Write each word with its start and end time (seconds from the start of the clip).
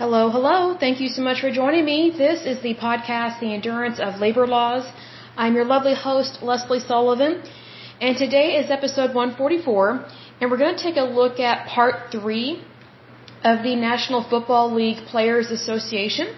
Hello, 0.00 0.30
hello. 0.30 0.78
Thank 0.82 0.98
you 1.02 1.08
so 1.08 1.20
much 1.20 1.42
for 1.42 1.50
joining 1.50 1.84
me. 1.84 2.10
This 2.16 2.46
is 2.50 2.62
the 2.62 2.74
podcast, 2.74 3.38
The 3.38 3.52
Endurance 3.52 3.98
of 4.00 4.18
Labor 4.18 4.46
Laws. 4.46 4.84
I'm 5.36 5.54
your 5.54 5.66
lovely 5.66 5.94
host, 5.94 6.38
Lesley 6.42 6.80
Sullivan, 6.80 7.42
and 8.00 8.16
today 8.16 8.46
is 8.60 8.70
episode 8.70 9.14
144, 9.14 10.06
and 10.40 10.50
we're 10.50 10.56
going 10.56 10.74
to 10.74 10.82
take 10.82 10.96
a 10.96 11.02
look 11.18 11.38
at 11.38 11.66
part 11.66 11.96
three 12.12 12.64
of 13.44 13.62
the 13.62 13.76
National 13.76 14.22
Football 14.30 14.72
League 14.74 15.04
Players 15.04 15.50
Association. 15.50 16.34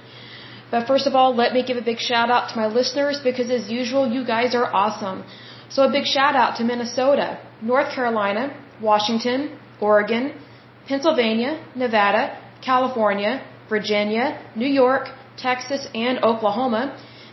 But 0.73 0.89
first 0.89 1.07
of 1.07 1.15
all, 1.15 1.33
let 1.33 1.53
me 1.53 1.63
give 1.65 1.77
a 1.77 1.87
big 1.93 2.01
shout 2.01 2.33
out 2.33 2.49
to 2.51 2.57
my 2.57 2.67
listeners 2.67 3.21
because 3.23 3.49
as 3.49 3.71
usual, 3.71 4.13
you 4.13 4.27
guys 4.27 4.57
are 4.57 4.67
awesome. 4.75 5.23
So 5.69 5.85
a 5.85 5.93
big 5.99 6.07
shout 6.07 6.35
out 6.35 6.57
to 6.57 6.65
Minnesota, 6.65 7.39
North 7.61 7.95
Carolina, 7.95 8.45
Washington, 8.81 9.57
Oregon, 9.81 10.35
Pennsylvania, 10.89 11.65
Nevada, 11.77 12.25
California, 12.61 13.33
Virginia, 13.77 14.27
New 14.63 14.73
York, 14.83 15.05
Texas, 15.49 15.83
and 16.07 16.25
Oklahoma. 16.31 16.83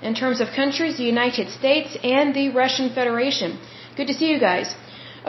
In 0.10 0.14
terms 0.22 0.40
of 0.44 0.48
countries, 0.62 0.94
the 1.04 1.10
United 1.16 1.48
States 1.60 1.98
and 2.18 2.34
the 2.40 2.46
Russian 2.62 2.88
Federation. 3.00 3.60
Good 3.98 4.08
to 4.12 4.16
see 4.20 4.30
you 4.34 4.40
guys. 4.50 4.68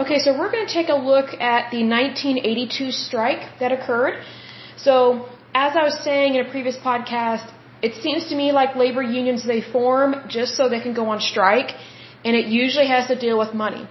Okay, 0.03 0.19
so 0.25 0.29
we're 0.39 0.53
going 0.55 0.67
to 0.67 0.75
take 0.81 0.91
a 0.97 1.01
look 1.13 1.29
at 1.55 1.63
the 1.75 1.83
1982 1.83 2.93
strike 3.07 3.43
that 3.61 3.73
occurred. 3.77 4.15
So, 4.87 4.97
as 5.67 5.73
I 5.81 5.83
was 5.89 5.97
saying 6.09 6.37
in 6.37 6.47
a 6.47 6.51
previous 6.55 6.77
podcast, 6.91 7.47
it 7.89 7.95
seems 8.05 8.29
to 8.31 8.37
me 8.41 8.53
like 8.61 8.77
labor 8.85 9.03
unions 9.03 9.45
they 9.55 9.63
form 9.77 10.15
just 10.37 10.57
so 10.57 10.69
they 10.69 10.83
can 10.87 10.95
go 11.01 11.07
on 11.15 11.21
strike, 11.33 11.71
and 12.25 12.37
it 12.41 12.47
usually 12.63 12.89
has 12.95 13.09
to 13.13 13.17
deal 13.27 13.39
with 13.43 13.53
money. 13.67 13.85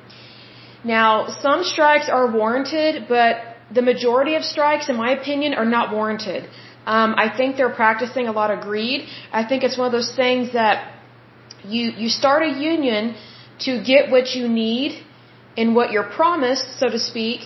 Now, 0.95 1.11
some 1.45 1.63
strikes 1.73 2.07
are 2.17 2.27
warranted, 2.39 3.05
but 3.09 3.31
the 3.77 3.81
majority 3.91 4.35
of 4.39 4.43
strikes, 4.53 4.87
in 4.93 4.97
my 5.05 5.11
opinion, 5.19 5.53
are 5.53 5.69
not 5.77 5.93
warranted. 5.97 6.49
Um, 6.95 7.09
I 7.23 7.27
think 7.37 7.57
they're 7.57 7.77
practicing 7.83 8.27
a 8.33 8.35
lot 8.39 8.49
of 8.53 8.61
greed. 8.69 9.01
I 9.39 9.43
think 9.47 9.63
it's 9.67 9.77
one 9.81 9.87
of 9.91 9.95
those 9.99 10.13
things 10.21 10.53
that 10.59 10.75
you 11.73 11.83
you 12.03 12.09
start 12.21 12.41
a 12.51 12.51
union 12.71 13.15
to 13.65 13.71
get 13.91 14.09
what 14.13 14.35
you 14.35 14.47
need 14.47 14.91
and 15.59 15.75
what 15.77 15.91
you're 15.93 16.09
promised, 16.21 16.67
so 16.81 16.89
to 16.95 17.01
speak, 17.11 17.41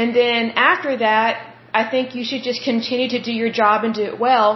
and 0.00 0.14
then 0.14 0.50
after 0.72 0.96
that, 1.04 1.54
I 1.80 1.84
think 1.92 2.14
you 2.18 2.24
should 2.30 2.42
just 2.50 2.62
continue 2.64 3.08
to 3.16 3.20
do 3.28 3.32
your 3.42 3.52
job 3.60 3.84
and 3.84 3.94
do 4.00 4.04
it 4.12 4.18
well 4.26 4.50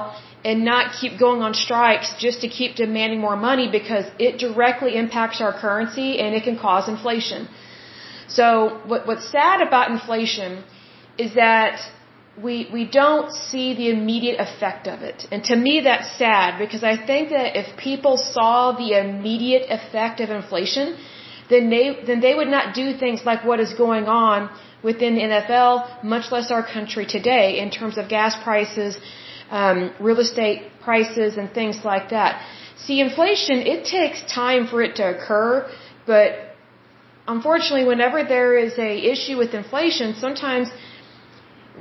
and 0.50 0.64
not 0.64 0.92
keep 1.00 1.18
going 1.24 1.40
on 1.46 1.54
strikes 1.54 2.10
just 2.26 2.40
to 2.44 2.48
keep 2.58 2.76
demanding 2.76 3.20
more 3.20 3.36
money 3.36 3.66
because 3.78 4.06
it 4.26 4.38
directly 4.44 4.92
impacts 5.02 5.40
our 5.46 5.52
currency 5.64 6.10
and 6.18 6.34
it 6.34 6.44
can 6.48 6.58
cause 6.66 6.88
inflation. 6.88 7.48
So 8.38 8.46
what, 8.90 9.06
what's 9.06 9.26
sad 9.38 9.60
about 9.68 9.90
inflation 9.90 10.64
is 11.18 11.34
that 11.34 11.80
we 12.42 12.68
we 12.72 12.84
don't 12.86 13.32
see 13.32 13.74
the 13.74 13.88
immediate 13.90 14.38
effect 14.46 14.86
of 14.86 15.02
it. 15.02 15.26
And 15.30 15.44
to 15.44 15.56
me 15.56 15.80
that's 15.80 16.08
sad 16.18 16.58
because 16.58 16.82
I 16.92 16.96
think 16.96 17.30
that 17.30 17.56
if 17.62 17.76
people 17.76 18.16
saw 18.16 18.72
the 18.72 18.90
immediate 18.98 19.66
effect 19.78 20.20
of 20.20 20.30
inflation, 20.30 20.96
then 21.48 21.70
they 21.70 21.84
then 22.08 22.20
they 22.20 22.34
would 22.34 22.52
not 22.56 22.74
do 22.74 22.86
things 23.04 23.24
like 23.30 23.44
what 23.44 23.60
is 23.60 23.72
going 23.74 24.06
on 24.06 24.50
within 24.82 25.14
the 25.16 25.22
NFL, 25.22 26.02
much 26.02 26.32
less 26.32 26.50
our 26.50 26.64
country 26.76 27.06
today 27.06 27.58
in 27.58 27.70
terms 27.70 27.98
of 27.98 28.08
gas 28.08 28.34
prices, 28.42 28.98
um, 29.50 29.92
real 30.00 30.20
estate 30.20 30.62
prices 30.82 31.36
and 31.36 31.52
things 31.52 31.84
like 31.84 32.10
that. 32.10 32.42
See, 32.84 33.00
inflation, 33.00 33.56
it 33.74 33.84
takes 33.84 34.22
time 34.32 34.66
for 34.66 34.80
it 34.82 34.96
to 34.96 35.04
occur, 35.14 35.70
but 36.06 36.56
unfortunately 37.28 37.84
whenever 37.84 38.24
there 38.24 38.56
is 38.56 38.78
a 38.78 38.92
issue 39.12 39.36
with 39.36 39.52
inflation, 39.52 40.14
sometimes 40.14 40.68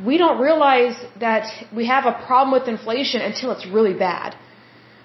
we 0.06 0.18
don't 0.18 0.40
realize 0.40 0.96
that 1.20 1.46
we 1.76 1.86
have 1.88 2.06
a 2.06 2.16
problem 2.28 2.52
with 2.58 2.68
inflation 2.68 3.22
until 3.22 3.52
it's 3.52 3.66
really 3.66 3.94
bad. 3.94 4.36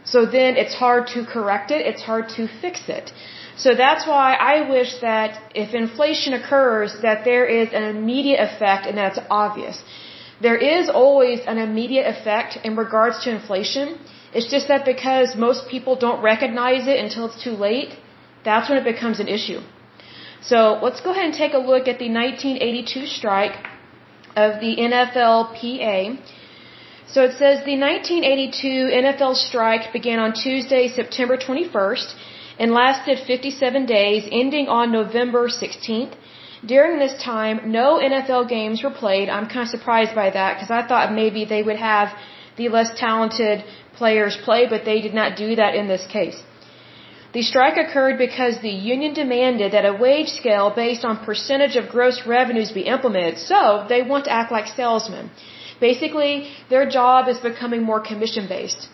So 0.05 0.27
then 0.27 0.57
it's 0.57 0.75
hard 0.75 1.07
to 1.15 1.25
correct 1.25 1.71
it, 1.71 1.87
it's 1.87 2.03
hard 2.03 2.29
to 2.37 2.47
fix 2.47 2.89
it. 2.89 3.13
So 3.57 3.75
that's 3.75 4.07
why 4.07 4.35
I 4.35 4.69
wish 4.69 4.99
that 5.01 5.41
if 5.55 5.75
inflation 5.75 6.35
occurs, 6.35 6.97
that 7.03 7.25
there 7.25 7.47
is 7.47 7.69
an 7.73 7.85
immediate 7.85 8.41
effect 8.41 8.87
and 8.87 8.99
that's 8.99 9.19
obvious. 9.31 9.83
There 10.41 10.57
is 10.57 10.91
always 10.91 11.41
an 11.47 11.59
immediate 11.59 12.07
effect 12.07 12.59
in 12.65 12.77
regards 12.77 13.25
to 13.25 13.31
inflation. 13.31 13.99
It's 14.35 14.51
just 14.51 14.69
that 14.69 14.85
because 14.85 15.37
most 15.37 15.69
people 15.69 15.95
don't 15.97 16.21
recognize 16.23 16.89
it 16.89 16.99
until 16.99 17.27
it's 17.27 17.43
too 17.43 17.57
late, 17.69 17.97
that's 18.45 18.69
when 18.69 18.79
it 18.79 18.85
becomes 18.85 19.21
an 19.21 19.29
issue. 19.29 19.61
So 20.43 20.79
let's 20.83 21.01
go 21.01 21.13
ahead 21.13 21.25
and 21.25 21.35
take 21.35 21.55
a 21.55 21.63
look 21.71 21.89
at 21.93 21.99
the 21.99 22.11
1982 22.11 23.07
strike 23.07 23.57
of 24.37 24.61
the 24.61 24.77
NFLPA. 24.77 26.19
So 27.07 27.23
it 27.23 27.33
says 27.33 27.65
the 27.65 27.79
1982 27.79 28.91
NFL 29.03 29.35
strike 29.37 29.93
began 29.93 30.19
on 30.19 30.33
Tuesday, 30.33 30.89
September 30.89 31.37
21st 31.37 32.15
and 32.59 32.73
lasted 32.73 33.19
57 33.27 33.87
days, 33.87 34.29
ending 34.31 34.69
on 34.69 34.93
November 34.93 35.49
16th. 35.49 36.15
During 36.65 36.99
this 36.99 37.17
time, 37.23 37.73
no 37.73 37.99
NFL 37.99 38.49
games 38.49 38.83
were 38.83 38.91
played. 38.91 39.29
I'm 39.29 39.47
kind 39.47 39.65
of 39.67 39.69
surprised 39.69 40.15
by 40.15 40.31
that 40.31 40.55
because 40.55 40.71
I 40.71 40.87
thought 40.87 41.13
maybe 41.13 41.45
they 41.45 41.63
would 41.63 41.77
have 41.77 42.09
the 42.57 42.69
less 42.69 42.91
talented 42.99 43.65
players 43.97 44.37
play, 44.45 44.67
but 44.69 44.85
they 44.85 45.01
did 45.01 45.15
not 45.15 45.37
do 45.37 45.57
that 45.57 45.75
in 45.75 45.89
this 45.89 46.07
case. 46.07 46.43
The 47.35 47.43
strike 47.43 47.77
occurred 47.85 48.17
because 48.27 48.59
the 48.59 48.77
union 48.95 49.13
demanded 49.13 49.73
that 49.73 49.85
a 49.85 49.95
wage 50.05 50.29
scale 50.41 50.71
based 50.83 51.05
on 51.05 51.25
percentage 51.31 51.77
of 51.81 51.89
gross 51.95 52.19
revenues 52.35 52.71
be 52.81 52.85
implemented, 52.97 53.39
so 53.39 53.61
they 53.93 54.03
want 54.03 54.27
to 54.27 54.35
act 54.41 54.53
like 54.57 54.69
salesmen. 54.81 55.31
Basically, 55.81 56.35
their 56.73 56.87
job 56.99 57.29
is 57.33 57.39
becoming 57.49 57.83
more 57.83 58.01
commission 58.11 58.47
based. 58.47 58.89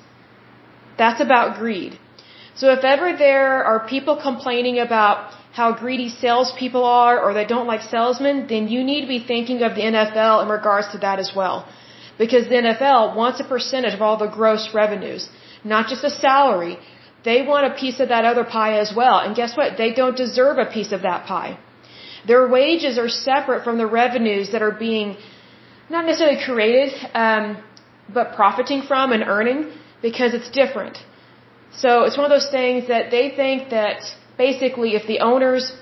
That's 0.97 1.21
about 1.27 1.59
greed. 1.59 1.99
So 2.61 2.73
if 2.77 2.83
ever 2.93 3.09
there 3.25 3.63
are 3.71 3.87
people 3.95 4.17
complaining 4.29 4.79
about 4.79 5.35
how 5.59 5.69
greedy 5.83 6.09
salespeople 6.09 6.85
are 6.85 7.17
or 7.21 7.35
they 7.35 7.45
don't 7.53 7.67
like 7.73 7.83
salesmen, 7.83 8.47
then 8.53 8.69
you 8.69 8.81
need 8.91 9.03
to 9.03 9.13
be 9.17 9.23
thinking 9.33 9.63
of 9.63 9.75
the 9.75 9.83
NFL 9.83 10.43
in 10.45 10.49
regards 10.49 10.89
to 10.93 10.99
that 11.05 11.19
as 11.19 11.31
well. 11.37 11.57
Because 12.23 12.49
the 12.49 12.61
NFL 12.67 13.17
wants 13.17 13.41
a 13.41 13.45
percentage 13.45 13.95
of 13.95 14.03
all 14.07 14.17
the 14.17 14.33
gross 14.39 14.65
revenues, 14.73 15.29
not 15.75 15.89
just 15.89 16.05
a 16.05 16.11
salary, 16.11 16.79
they 17.23 17.43
want 17.43 17.67
a 17.71 17.75
piece 17.83 18.01
of 18.01 18.09
that 18.09 18.25
other 18.25 18.45
pie 18.45 18.79
as 18.79 18.93
well. 18.95 19.19
And 19.19 19.37
guess 19.37 19.57
what? 19.57 19.77
They 19.77 19.93
don't 19.93 20.17
deserve 20.17 20.59
a 20.59 20.67
piece 20.77 20.93
of 20.93 21.03
that 21.03 21.27
pie. 21.27 21.59
Their 22.27 22.47
wages 22.49 22.99
are 22.99 23.09
separate 23.09 23.65
from 23.65 23.77
the 23.79 23.87
revenues 23.87 24.53
that 24.53 24.63
are 24.63 24.77
being 24.89 25.17
not 25.89 26.07
necessarily 26.07 26.41
created, 26.45 26.93
um, 27.15 27.63
but 28.09 28.35
profiting 28.35 28.83
from 28.83 29.13
and 29.13 29.25
earning 29.25 29.73
because 30.03 30.35
it's 30.35 30.51
different. 30.51 30.99
So 31.73 32.05
it's 32.05 32.17
one 32.17 32.27
of 32.27 32.31
those 32.31 32.51
things 32.51 32.89
that 32.89 33.11
they 33.11 33.31
think 33.31 33.71
that 33.71 33.99
basically 34.37 34.95
if 34.95 35.07
the 35.07 35.21
owners 35.21 35.73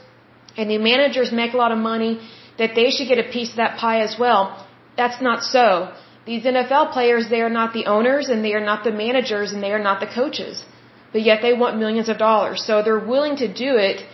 and 0.56 0.70
the 0.70 0.78
managers 0.78 1.30
make 1.32 1.54
a 1.54 1.56
lot 1.56 1.72
of 1.72 1.78
money, 1.78 2.20
that 2.58 2.74
they 2.74 2.90
should 2.90 3.08
get 3.08 3.18
a 3.18 3.28
piece 3.36 3.50
of 3.50 3.56
that 3.56 3.78
pie 3.78 4.00
as 4.00 4.16
well. 4.18 4.66
That's 4.96 5.20
not 5.22 5.44
so. 5.44 5.92
These 6.26 6.44
NFL 6.44 6.92
players, 6.92 7.28
they 7.28 7.40
are 7.40 7.54
not 7.60 7.72
the 7.72 7.86
owners 7.86 8.28
and 8.28 8.44
they 8.44 8.54
are 8.54 8.64
not 8.72 8.84
the 8.84 8.90
managers 8.90 9.52
and 9.52 9.62
they 9.62 9.72
are 9.72 9.84
not 9.88 10.00
the 10.00 10.06
coaches 10.06 10.64
but 11.12 11.22
yet 11.22 11.40
they 11.42 11.52
want 11.52 11.78
millions 11.78 12.08
of 12.08 12.18
dollars. 12.18 12.64
So 12.68 12.82
they're 12.82 13.06
willing 13.14 13.36
to 13.36 13.48
do 13.48 13.76
it 13.76 14.04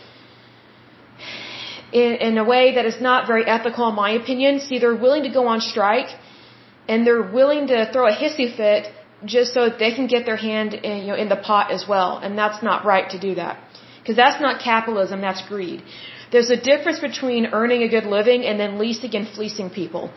in, 1.92 2.12
in 2.26 2.38
a 2.38 2.44
way 2.44 2.74
that 2.76 2.84
is 2.84 3.00
not 3.00 3.26
very 3.26 3.44
ethical, 3.46 3.88
in 3.88 3.94
my 3.94 4.10
opinion. 4.22 4.60
See, 4.60 4.78
they're 4.78 5.00
willing 5.06 5.24
to 5.24 5.32
go 5.38 5.46
on 5.46 5.60
strike, 5.60 6.10
and 6.88 7.06
they're 7.06 7.28
willing 7.40 7.66
to 7.68 7.90
throw 7.92 8.06
a 8.14 8.16
hissy 8.22 8.48
fit 8.56 8.92
just 9.24 9.54
so 9.54 9.68
they 9.68 9.92
can 9.98 10.06
get 10.06 10.26
their 10.26 10.36
hand 10.36 10.74
in, 10.74 10.96
you 11.02 11.08
know, 11.12 11.14
in 11.24 11.28
the 11.28 11.40
pot 11.50 11.70
as 11.70 11.86
well. 11.88 12.18
And 12.18 12.36
that's 12.36 12.62
not 12.62 12.84
right 12.84 13.08
to 13.10 13.18
do 13.18 13.34
that. 13.36 13.58
Because 14.00 14.16
that's 14.16 14.40
not 14.40 14.60
capitalism, 14.62 15.20
that's 15.20 15.42
greed. 15.48 15.82
There's 16.30 16.50
a 16.50 16.60
difference 16.70 17.00
between 17.00 17.46
earning 17.58 17.82
a 17.82 17.88
good 17.88 18.04
living 18.04 18.44
and 18.44 18.60
then 18.60 18.78
leasing 18.78 19.14
and 19.16 19.26
fleecing 19.28 19.70
people. 19.70 20.10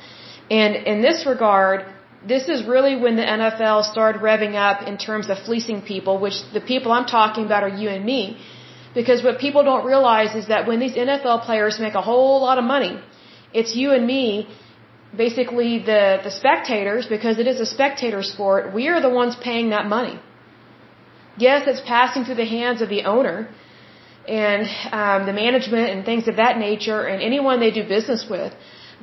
And 0.50 0.76
in 0.76 1.02
this 1.02 1.26
regard, 1.26 1.86
this 2.32 2.48
is 2.54 2.66
really 2.74 2.96
when 3.04 3.16
the 3.16 3.28
NFL 3.38 3.80
started 3.94 4.22
revving 4.22 4.56
up 4.68 4.88
in 4.90 4.98
terms 4.98 5.30
of 5.30 5.38
fleecing 5.48 5.82
people, 5.82 6.20
which 6.20 6.38
the 6.54 6.62
people 6.62 6.92
I'm 6.92 7.06
talking 7.06 7.46
about 7.46 7.64
are 7.64 7.76
you 7.82 7.90
and 7.90 8.06
me. 8.06 8.38
Because 8.94 9.24
what 9.24 9.40
people 9.40 9.64
don't 9.64 9.86
realize 9.86 10.36
is 10.36 10.48
that 10.48 10.68
when 10.68 10.80
these 10.80 10.96
NFL 11.06 11.46
players 11.46 11.80
make 11.80 11.94
a 11.94 12.02
whole 12.02 12.42
lot 12.42 12.58
of 12.58 12.64
money, 12.64 13.00
it's 13.54 13.76
you 13.76 13.92
and 13.92 14.06
me, 14.06 14.48
basically 15.16 15.80
the, 15.80 16.20
the 16.24 16.32
spectators, 16.32 17.06
because 17.06 17.38
it 17.38 17.48
is 17.48 17.60
a 17.60 17.66
spectator 17.66 18.24
sport, 18.24 18.74
we 18.74 18.88
are 18.88 19.02
the 19.02 19.14
ones 19.22 19.36
paying 19.50 19.70
that 19.70 19.86
money. 19.86 20.20
Yes, 21.38 21.68
it's 21.68 21.82
passing 21.86 22.24
through 22.26 22.42
the 22.46 22.52
hands 22.60 22.82
of 22.82 22.90
the 22.90 23.04
owner 23.04 23.50
and 24.28 24.64
um, 24.92 25.26
the 25.28 25.34
management 25.34 25.90
and 25.92 26.04
things 26.04 26.28
of 26.28 26.38
that 26.38 26.58
nature 26.58 27.02
and 27.06 27.22
anyone 27.22 27.60
they 27.60 27.72
do 27.72 27.88
business 27.88 28.26
with 28.30 28.54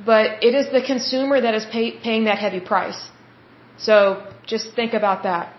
but 0.03 0.43
it 0.43 0.53
is 0.55 0.71
the 0.71 0.81
consumer 0.81 1.39
that 1.39 1.53
is 1.53 1.65
pay, 1.65 1.91
paying 1.99 2.25
that 2.25 2.39
heavy 2.39 2.59
price. 2.59 3.09
So 3.77 4.25
just 4.45 4.73
think 4.75 4.93
about 4.93 5.23
that. 5.23 5.53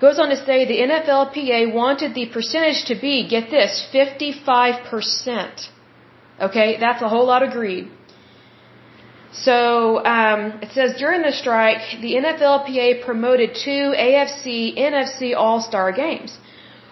Goes 0.00 0.18
on 0.18 0.28
to 0.28 0.36
say 0.44 0.66
the 0.66 0.80
NFLPA 0.90 1.72
wanted 1.72 2.14
the 2.14 2.26
percentage 2.26 2.84
to 2.86 2.94
be, 2.94 3.26
get 3.28 3.50
this, 3.50 3.86
55%. 3.94 5.68
Okay, 6.38 6.76
that's 6.78 7.00
a 7.00 7.08
whole 7.08 7.26
lot 7.26 7.42
of 7.42 7.52
greed. 7.52 7.88
So 9.32 10.04
um, 10.04 10.60
it 10.62 10.70
says 10.72 10.96
during 10.98 11.22
the 11.22 11.32
strike, 11.32 12.00
the 12.02 12.14
NFLPA 12.14 13.04
promoted 13.04 13.54
two 13.54 13.94
AFC 14.06 14.78
NFC 14.78 15.34
All 15.36 15.60
Star 15.60 15.92
games. 15.92 16.38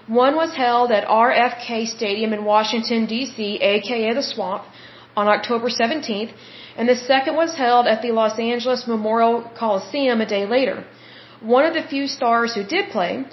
One 0.06 0.35
was 0.37 0.55
held 0.55 0.90
at 0.90 1.06
RFK 1.06 1.87
Stadium 1.87 2.32
in 2.35 2.44
Washington, 2.44 3.06
D.C., 3.06 3.56
aka 3.56 4.12
the 4.12 4.23
Swamp, 4.23 4.64
on 5.17 5.29
October 5.29 5.69
17th, 5.69 6.32
and 6.76 6.88
the 6.88 6.97
second 6.97 7.37
was 7.37 7.55
held 7.55 7.87
at 7.87 8.03
the 8.03 8.12
Los 8.12 8.38
Angeles 8.38 8.87
Memorial 8.87 9.43
Coliseum 9.59 10.21
a 10.21 10.26
day 10.26 10.44
later. 10.47 10.85
One 11.41 11.65
of 11.67 11.75
the 11.75 11.82
few 11.82 12.06
stars 12.06 12.55
who 12.55 12.65
did 12.65 12.91
play, 12.91 13.25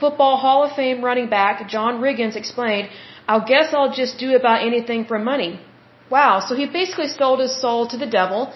Football 0.00 0.36
Hall 0.36 0.64
of 0.64 0.76
Fame 0.76 1.04
running 1.04 1.28
back 1.28 1.68
John 1.68 2.00
Riggins 2.00 2.36
explained, 2.36 2.88
I 3.28 3.38
guess 3.52 3.74
I'll 3.74 3.94
just 4.02 4.18
do 4.18 4.36
about 4.36 4.66
anything 4.70 5.04
for 5.04 5.18
money. 5.18 5.60
Wow, 6.10 6.40
so 6.46 6.54
he 6.54 6.66
basically 6.66 7.08
sold 7.08 7.40
his 7.40 7.60
soul 7.60 7.88
to 7.88 7.96
the 7.96 8.06
devil 8.20 8.52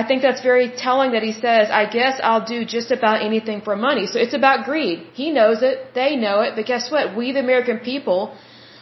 I 0.00 0.02
think 0.08 0.22
that's 0.22 0.42
very 0.50 0.68
telling 0.84 1.10
that 1.12 1.22
he 1.22 1.32
says, 1.32 1.68
I 1.80 1.84
guess 1.96 2.18
I'll 2.28 2.46
do 2.46 2.64
just 2.64 2.90
about 2.90 3.22
anything 3.28 3.60
for 3.60 3.76
money. 3.76 4.06
So 4.06 4.18
it's 4.18 4.32
about 4.32 4.64
greed. 4.64 5.00
He 5.12 5.30
knows 5.30 5.62
it. 5.70 5.92
They 5.94 6.16
know 6.16 6.40
it. 6.40 6.54
But 6.56 6.64
guess 6.64 6.90
what? 6.90 7.14
We, 7.14 7.32
the 7.32 7.40
American 7.40 7.78
people, 7.90 8.34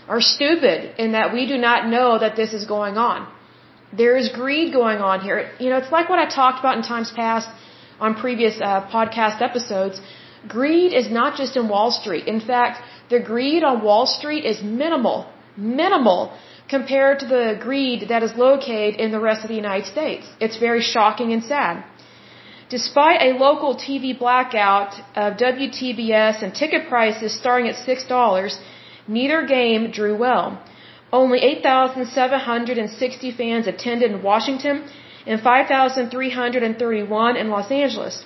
are 0.06 0.20
stupid 0.20 0.94
in 1.02 1.12
that 1.12 1.32
we 1.32 1.46
do 1.46 1.58
not 1.58 1.88
know 1.88 2.18
that 2.18 2.36
this 2.36 2.52
is 2.52 2.64
going 2.64 2.96
on. 2.96 3.26
There 3.92 4.16
is 4.16 4.28
greed 4.28 4.72
going 4.72 4.98
on 4.98 5.20
here. 5.20 5.50
You 5.58 5.70
know, 5.70 5.78
it's 5.78 5.90
like 5.90 6.08
what 6.08 6.18
I 6.18 6.26
talked 6.26 6.60
about 6.60 6.76
in 6.76 6.82
times 6.82 7.10
past 7.10 7.48
on 7.98 8.14
previous 8.14 8.60
uh, 8.60 8.86
podcast 8.88 9.42
episodes. 9.42 10.00
Greed 10.46 10.92
is 10.92 11.10
not 11.10 11.36
just 11.36 11.56
in 11.56 11.68
Wall 11.68 11.90
Street. 11.90 12.26
In 12.26 12.40
fact, 12.40 12.82
the 13.10 13.20
greed 13.20 13.62
on 13.64 13.82
Wall 13.82 14.06
Street 14.06 14.44
is 14.44 14.62
minimal. 14.62 15.26
Minimal 15.56 16.32
compared 16.68 17.18
to 17.20 17.26
the 17.26 17.58
greed 17.60 18.08
that 18.10 18.22
is 18.22 18.34
located 18.36 18.94
in 19.04 19.10
the 19.10 19.20
rest 19.20 19.42
of 19.44 19.48
the 19.48 19.60
United 19.66 19.86
States. 19.86 20.26
It's 20.38 20.56
very 20.56 20.80
shocking 20.80 21.32
and 21.32 21.42
sad. 21.42 21.84
Despite 22.68 23.20
a 23.20 23.36
local 23.46 23.74
TV 23.74 24.16
blackout 24.16 24.94
of 25.16 25.36
WTBS 25.36 26.42
and 26.44 26.54
ticket 26.54 26.88
prices 26.88 27.36
starting 27.36 27.68
at 27.68 27.74
$6, 27.74 28.60
neither 29.08 29.44
game 29.44 29.90
drew 29.90 30.16
well. 30.16 30.62
Only 31.12 31.38
8,760 31.38 33.32
fans 33.32 33.66
attended 33.66 34.10
in 34.12 34.22
Washington 34.22 34.84
and 35.26 35.40
5,331 35.40 37.36
in 37.36 37.50
Los 37.50 37.70
Angeles. 37.70 38.24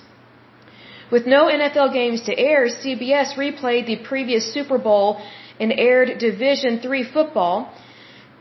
With 1.11 1.25
no 1.25 1.47
NFL 1.47 1.93
games 1.93 2.21
to 2.23 2.37
air, 2.37 2.67
CBS 2.67 3.35
replayed 3.35 3.85
the 3.87 3.97
previous 3.97 4.53
Super 4.53 4.77
Bowl 4.77 5.21
and 5.59 5.71
aired 5.71 6.17
Division 6.19 6.79
III 6.83 7.03
football 7.03 7.73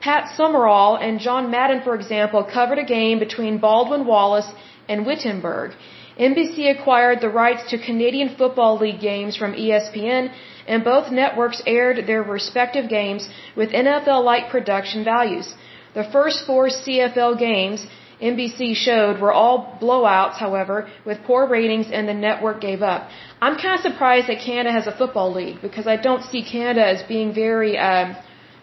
Pat 0.04 0.24
Summerall 0.36 0.96
and 1.04 1.18
John 1.18 1.50
Madden, 1.50 1.80
for 1.82 1.94
example, 1.94 2.44
covered 2.44 2.78
a 2.78 2.84
game 2.84 3.18
between 3.18 3.56
Baldwin 3.56 4.04
Wallace 4.04 4.50
and 4.86 5.06
Wittenberg. 5.06 5.70
NBC 6.18 6.70
acquired 6.70 7.20
the 7.20 7.28
rights 7.28 7.70
to 7.70 7.78
Canadian 7.78 8.36
Football 8.36 8.78
League 8.78 9.00
games 9.00 9.36
from 9.36 9.52
ESPN, 9.54 10.32
and 10.66 10.84
both 10.84 11.10
networks 11.10 11.60
aired 11.66 12.06
their 12.06 12.22
respective 12.22 12.88
games 12.88 13.28
with 13.56 13.70
NFL-like 13.70 14.48
production 14.50 15.04
values. 15.04 15.54
The 15.94 16.04
first 16.04 16.46
four 16.46 16.68
CFL 16.68 17.38
games 17.38 17.86
NBC 18.22 18.74
showed 18.76 19.20
were 19.20 19.32
all 19.32 19.78
blowouts, 19.82 20.36
however, 20.36 20.88
with 21.04 21.18
poor 21.24 21.46
ratings, 21.48 21.90
and 21.90 22.08
the 22.08 22.14
network 22.14 22.60
gave 22.60 22.80
up. 22.80 23.08
I'm 23.40 23.56
kind 23.56 23.74
of 23.78 23.80
surprised 23.80 24.28
that 24.28 24.38
Canada 24.38 24.72
has 24.72 24.86
a 24.86 24.96
football 24.96 25.32
league 25.32 25.60
because 25.60 25.86
I 25.86 25.96
don't 25.96 26.22
see 26.22 26.42
Canada 26.42 26.86
as 26.86 27.02
being 27.02 27.34
very 27.34 27.76
uh, 27.76 28.14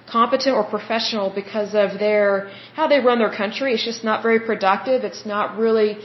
competent 0.09 0.55
or 0.55 0.63
professional 0.63 1.29
because 1.41 1.75
of 1.75 1.99
their 1.99 2.49
how 2.75 2.87
they 2.87 2.99
run 2.99 3.19
their 3.19 3.35
country. 3.43 3.73
It's 3.73 3.85
just 3.85 4.03
not 4.03 4.23
very 4.23 4.39
productive. 4.39 5.03
It's 5.03 5.25
not 5.25 5.57
really 5.57 5.97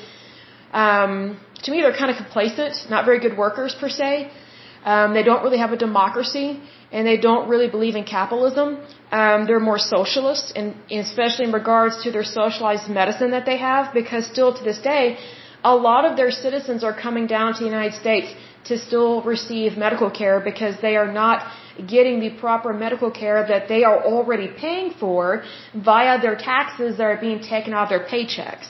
um, 0.72 1.38
to 1.62 1.70
me 1.70 1.80
they're 1.82 1.96
kind 1.96 2.10
of 2.10 2.16
complacent, 2.16 2.74
not 2.90 3.04
very 3.04 3.20
good 3.20 3.36
workers 3.36 3.74
per 3.78 3.88
se. 3.88 4.30
Um, 4.84 5.14
they 5.14 5.24
don't 5.24 5.42
really 5.42 5.58
have 5.58 5.72
a 5.72 5.76
democracy, 5.76 6.60
and 6.92 7.06
they 7.06 7.16
don't 7.16 7.48
really 7.48 7.68
believe 7.68 7.96
in 7.96 8.04
capitalism. 8.04 8.78
Um, 9.10 9.46
they're 9.46 9.66
more 9.72 9.78
socialist, 9.78 10.52
and 10.54 10.74
especially 10.90 11.46
in 11.46 11.52
regards 11.52 12.02
to 12.04 12.12
their 12.12 12.22
socialized 12.24 12.88
medicine 12.88 13.32
that 13.32 13.46
they 13.46 13.56
have, 13.56 13.92
because 13.92 14.26
still 14.26 14.54
to 14.58 14.62
this 14.62 14.78
day, 14.78 15.18
a 15.64 15.74
lot 15.74 16.04
of 16.04 16.16
their 16.16 16.30
citizens 16.30 16.84
are 16.84 16.96
coming 17.06 17.26
down 17.26 17.54
to 17.54 17.60
the 17.64 17.70
United 17.76 17.94
States 17.94 18.28
to 18.68 18.78
still 18.78 19.22
receive 19.22 19.76
medical 19.76 20.10
care 20.10 20.38
because 20.40 20.74
they 20.80 20.96
are 20.96 21.10
not 21.12 21.38
getting 21.94 22.20
the 22.20 22.30
proper 22.30 22.72
medical 22.72 23.10
care 23.10 23.46
that 23.52 23.68
they 23.68 23.82
are 23.84 23.98
already 24.12 24.48
paying 24.48 24.92
for 25.00 25.42
via 25.74 26.20
their 26.20 26.36
taxes 26.36 26.96
that 26.98 27.04
are 27.04 27.20
being 27.28 27.40
taken 27.40 27.74
out 27.74 27.84
of 27.84 27.88
their 27.94 28.06
paychecks. 28.14 28.66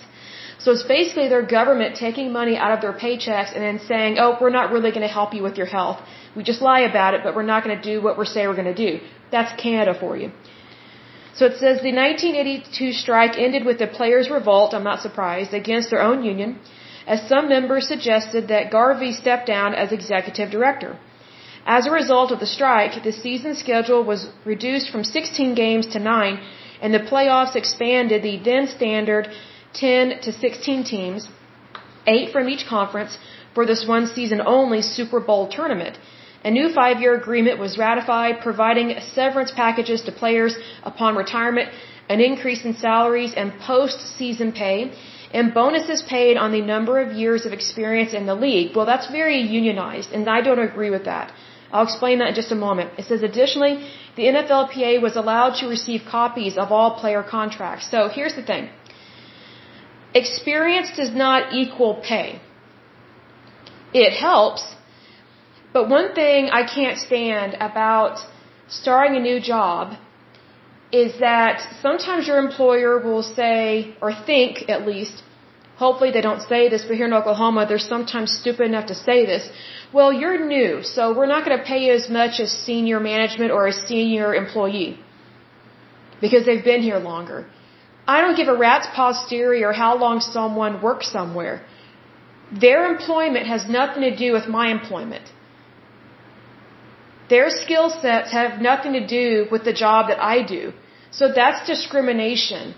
So 0.58 0.72
it's 0.72 0.82
basically 0.82 1.28
their 1.28 1.46
government 1.58 1.96
taking 1.96 2.32
money 2.32 2.56
out 2.56 2.72
of 2.72 2.80
their 2.80 2.92
paychecks 3.04 3.52
and 3.54 3.62
then 3.62 3.78
saying, 3.90 4.18
oh, 4.18 4.36
we're 4.40 4.56
not 4.60 4.72
really 4.72 4.90
going 4.90 5.06
to 5.10 5.14
help 5.20 5.34
you 5.34 5.42
with 5.42 5.56
your 5.56 5.66
health. 5.66 5.98
We 6.34 6.42
just 6.42 6.62
lie 6.62 6.80
about 6.92 7.14
it, 7.14 7.20
but 7.24 7.34
we're 7.36 7.50
not 7.54 7.64
going 7.64 7.76
to 7.80 7.86
do 7.92 8.02
what 8.02 8.18
we 8.18 8.26
say 8.26 8.46
we're 8.46 8.60
going 8.62 8.74
to 8.74 8.82
do. 8.90 9.00
That's 9.30 9.52
Canada 9.60 9.94
for 9.98 10.16
you. 10.16 10.30
So 11.38 11.44
it 11.44 11.56
says 11.62 11.82
the 11.82 11.92
1982 11.92 12.92
strike 12.92 13.34
ended 13.46 13.66
with 13.66 13.78
the 13.78 13.86
players' 13.86 14.30
revolt, 14.30 14.72
I'm 14.72 14.84
not 14.84 15.02
surprised, 15.02 15.52
against 15.52 15.90
their 15.90 16.02
own 16.02 16.24
union, 16.24 16.58
as 17.06 17.28
some 17.28 17.48
members 17.48 17.86
suggested 17.86 18.48
that 18.48 18.70
Garvey 18.70 19.12
step 19.12 19.44
down 19.44 19.74
as 19.74 19.92
executive 19.92 20.50
director. 20.50 20.98
As 21.66 21.86
a 21.86 21.90
result 21.90 22.32
of 22.32 22.40
the 22.40 22.46
strike, 22.46 23.02
the 23.02 23.12
season 23.12 23.54
schedule 23.54 24.02
was 24.02 24.28
reduced 24.44 24.90
from 24.90 25.04
16 25.04 25.54
games 25.54 25.86
to 25.88 25.98
9, 25.98 26.40
and 26.80 26.94
the 26.94 27.06
playoffs 27.12 27.54
expanded 27.54 28.22
the 28.22 28.36
then 28.38 28.66
standard 28.68 29.28
10 29.80 30.20
to 30.24 30.32
16 30.32 30.84
teams, 30.84 31.28
8 32.06 32.32
from 32.32 32.48
each 32.48 32.66
conference, 32.66 33.18
for 33.54 33.64
this 33.70 33.82
one 33.94 34.06
season 34.06 34.40
only 34.56 34.80
Super 34.82 35.20
Bowl 35.28 35.48
tournament. 35.48 35.98
A 36.48 36.50
new 36.50 36.68
five 36.78 37.00
year 37.02 37.14
agreement 37.22 37.58
was 37.58 37.76
ratified, 37.78 38.40
providing 38.48 38.88
severance 39.14 39.52
packages 39.62 40.02
to 40.02 40.12
players 40.22 40.56
upon 40.90 41.16
retirement, 41.16 41.70
an 42.08 42.20
increase 42.20 42.64
in 42.64 42.74
salaries 42.86 43.32
and 43.34 43.58
post 43.70 43.98
season 44.18 44.52
pay, 44.52 44.92
and 45.32 45.52
bonuses 45.54 46.02
paid 46.02 46.36
on 46.36 46.52
the 46.52 46.62
number 46.74 46.94
of 47.00 47.16
years 47.22 47.46
of 47.46 47.52
experience 47.52 48.14
in 48.14 48.26
the 48.26 48.38
league. 48.46 48.76
Well, 48.76 48.86
that's 48.92 49.08
very 49.20 49.40
unionized, 49.40 50.12
and 50.12 50.28
I 50.36 50.40
don't 50.40 50.64
agree 50.70 50.90
with 50.90 51.04
that. 51.12 51.32
I'll 51.72 51.88
explain 51.90 52.20
that 52.20 52.28
in 52.28 52.34
just 52.34 52.52
a 52.52 52.60
moment. 52.68 52.90
It 53.00 53.06
says 53.06 53.22
additionally, 53.22 53.74
the 54.14 54.24
NFLPA 54.34 55.02
was 55.02 55.16
allowed 55.16 55.54
to 55.60 55.66
receive 55.66 56.02
copies 56.08 56.56
of 56.56 56.70
all 56.70 56.90
player 57.00 57.22
contracts. 57.22 57.90
So 57.90 58.08
here's 58.08 58.36
the 58.36 58.42
thing. 58.42 58.70
Experience 60.22 60.90
does 61.00 61.12
not 61.24 61.52
equal 61.62 61.94
pay. 62.10 62.40
It 64.04 64.12
helps, 64.26 64.62
but 65.74 65.88
one 65.96 66.08
thing 66.18 66.48
I 66.60 66.62
can't 66.76 66.98
stand 67.08 67.50
about 67.68 68.14
starting 68.68 69.16
a 69.16 69.22
new 69.28 69.38
job 69.52 69.96
is 71.02 71.10
that 71.20 71.56
sometimes 71.82 72.26
your 72.30 72.38
employer 72.46 72.92
will 73.06 73.22
say, 73.22 73.94
or 74.00 74.10
think 74.30 74.68
at 74.74 74.86
least, 74.90 75.22
hopefully 75.84 76.10
they 76.16 76.24
don't 76.28 76.42
say 76.52 76.62
this, 76.68 76.84
but 76.88 76.96
here 77.00 77.08
in 77.12 77.16
Oklahoma, 77.20 77.66
they're 77.68 77.88
sometimes 77.94 78.32
stupid 78.40 78.64
enough 78.72 78.86
to 78.92 78.94
say 78.94 79.18
this. 79.32 79.44
Well, 79.92 80.12
you're 80.20 80.40
new, 80.56 80.82
so 80.94 81.02
we're 81.16 81.32
not 81.34 81.44
going 81.44 81.58
to 81.58 81.64
pay 81.72 81.80
you 81.86 81.92
as 82.00 82.08
much 82.08 82.40
as 82.44 82.50
senior 82.68 83.00
management 83.00 83.50
or 83.50 83.66
a 83.66 83.72
senior 83.72 84.34
employee 84.34 84.98
because 86.20 86.46
they've 86.46 86.64
been 86.72 86.82
here 86.90 86.98
longer. 86.98 87.40
I 88.06 88.20
don't 88.20 88.36
give 88.40 88.48
a 88.48 88.58
rat's 88.66 88.88
posterior 88.94 89.72
how 89.72 89.96
long 90.04 90.20
someone 90.20 90.80
works 90.80 91.10
somewhere. 91.10 91.62
Their 92.64 92.80
employment 92.94 93.46
has 93.46 93.68
nothing 93.68 94.02
to 94.08 94.14
do 94.16 94.32
with 94.32 94.46
my 94.46 94.66
employment. 94.70 95.32
Their 97.28 97.48
skill 97.50 97.90
sets 97.90 98.30
have 98.30 98.60
nothing 98.60 98.92
to 98.92 99.04
do 99.18 99.46
with 99.50 99.64
the 99.64 99.72
job 99.72 100.08
that 100.08 100.20
I 100.22 100.42
do. 100.42 100.72
So 101.10 101.32
that's 101.32 101.66
discrimination. 101.66 102.74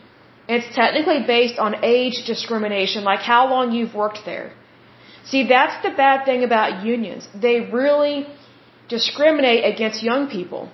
It's 0.48 0.74
technically 0.74 1.20
based 1.26 1.58
on 1.58 1.84
age 1.84 2.24
discrimination, 2.24 3.04
like 3.04 3.20
how 3.20 3.42
long 3.50 3.72
you've 3.72 3.94
worked 3.94 4.20
there. 4.24 4.52
See, 5.30 5.46
that's 5.46 5.82
the 5.86 5.90
bad 5.90 6.24
thing 6.24 6.44
about 6.44 6.86
unions. 6.86 7.28
They 7.34 7.56
really 7.60 8.26
discriminate 8.88 9.62
against 9.72 10.02
young 10.02 10.28
people. 10.28 10.70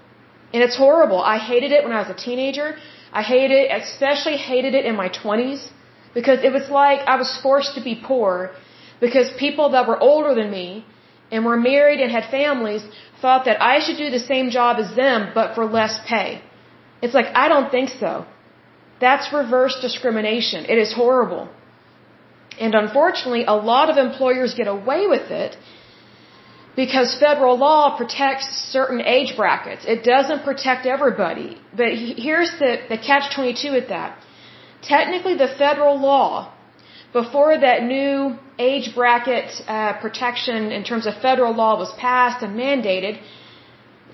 And 0.53 0.63
it's 0.63 0.77
horrible. 0.77 1.21
I 1.21 1.39
hated 1.39 1.73
it 1.73 1.83
when 1.83 1.93
I 1.93 2.01
was 2.03 2.11
a 2.11 2.21
teenager. 2.27 2.77
I 3.21 3.23
hated 3.23 3.59
it, 3.63 3.69
especially 3.83 4.37
hated 4.37 4.75
it 4.75 4.85
in 4.91 4.97
my 5.03 5.09
20s, 5.09 5.63
because 6.19 6.41
it 6.49 6.53
was 6.59 6.69
like 6.81 7.01
I 7.13 7.17
was 7.23 7.31
forced 7.47 7.73
to 7.77 7.83
be 7.91 7.95
poor 8.11 8.51
because 9.05 9.31
people 9.47 9.71
that 9.75 9.89
were 9.89 9.99
older 10.11 10.33
than 10.41 10.51
me 10.51 10.85
and 11.31 11.45
were 11.45 11.61
married 11.73 12.01
and 12.05 12.11
had 12.19 12.25
families 12.41 12.83
thought 13.23 13.45
that 13.49 13.59
I 13.73 13.75
should 13.85 13.99
do 14.05 14.11
the 14.17 14.25
same 14.33 14.51
job 14.59 14.79
as 14.85 14.95
them 15.03 15.21
but 15.39 15.55
for 15.55 15.65
less 15.79 15.95
pay. 16.13 16.29
It's 17.03 17.15
like, 17.19 17.31
I 17.43 17.49
don't 17.53 17.71
think 17.77 17.89
so. 18.05 18.13
That's 19.01 19.33
reverse 19.33 19.77
discrimination. 19.87 20.67
It 20.75 20.79
is 20.85 20.93
horrible. 21.03 21.45
And 22.65 22.75
unfortunately, 22.75 23.45
a 23.55 23.59
lot 23.73 23.91
of 23.91 23.97
employers 24.09 24.55
get 24.61 24.69
away 24.69 25.07
with 25.15 25.31
it 25.43 25.57
because 26.77 27.17
federal 27.19 27.57
law 27.57 27.97
protects 27.97 28.47
certain 28.73 29.01
age 29.01 29.37
brackets. 29.37 29.85
It 29.87 30.03
doesn't 30.03 30.43
protect 30.45 30.87
everybody. 30.87 31.57
But 31.77 31.91
here's 32.27 32.51
the, 32.59 32.79
the 32.89 32.99
catch 32.99 33.35
22 33.35 33.73
with 33.73 33.89
that. 33.89 34.19
Technically, 34.83 35.37
the 35.37 35.49
federal 35.57 36.01
law 36.01 36.53
before 37.13 37.57
that 37.57 37.85
new 37.85 38.37
age 38.59 38.93
bracket 38.95 39.51
uh, 39.69 39.93
protection 40.01 40.73
in 40.73 40.83
terms 40.83 41.07
of 41.07 41.15
federal 41.23 41.55
law 41.55 41.79
was 41.79 41.93
passed 41.99 42.43
and 42.43 42.59
mandated, 42.59 43.21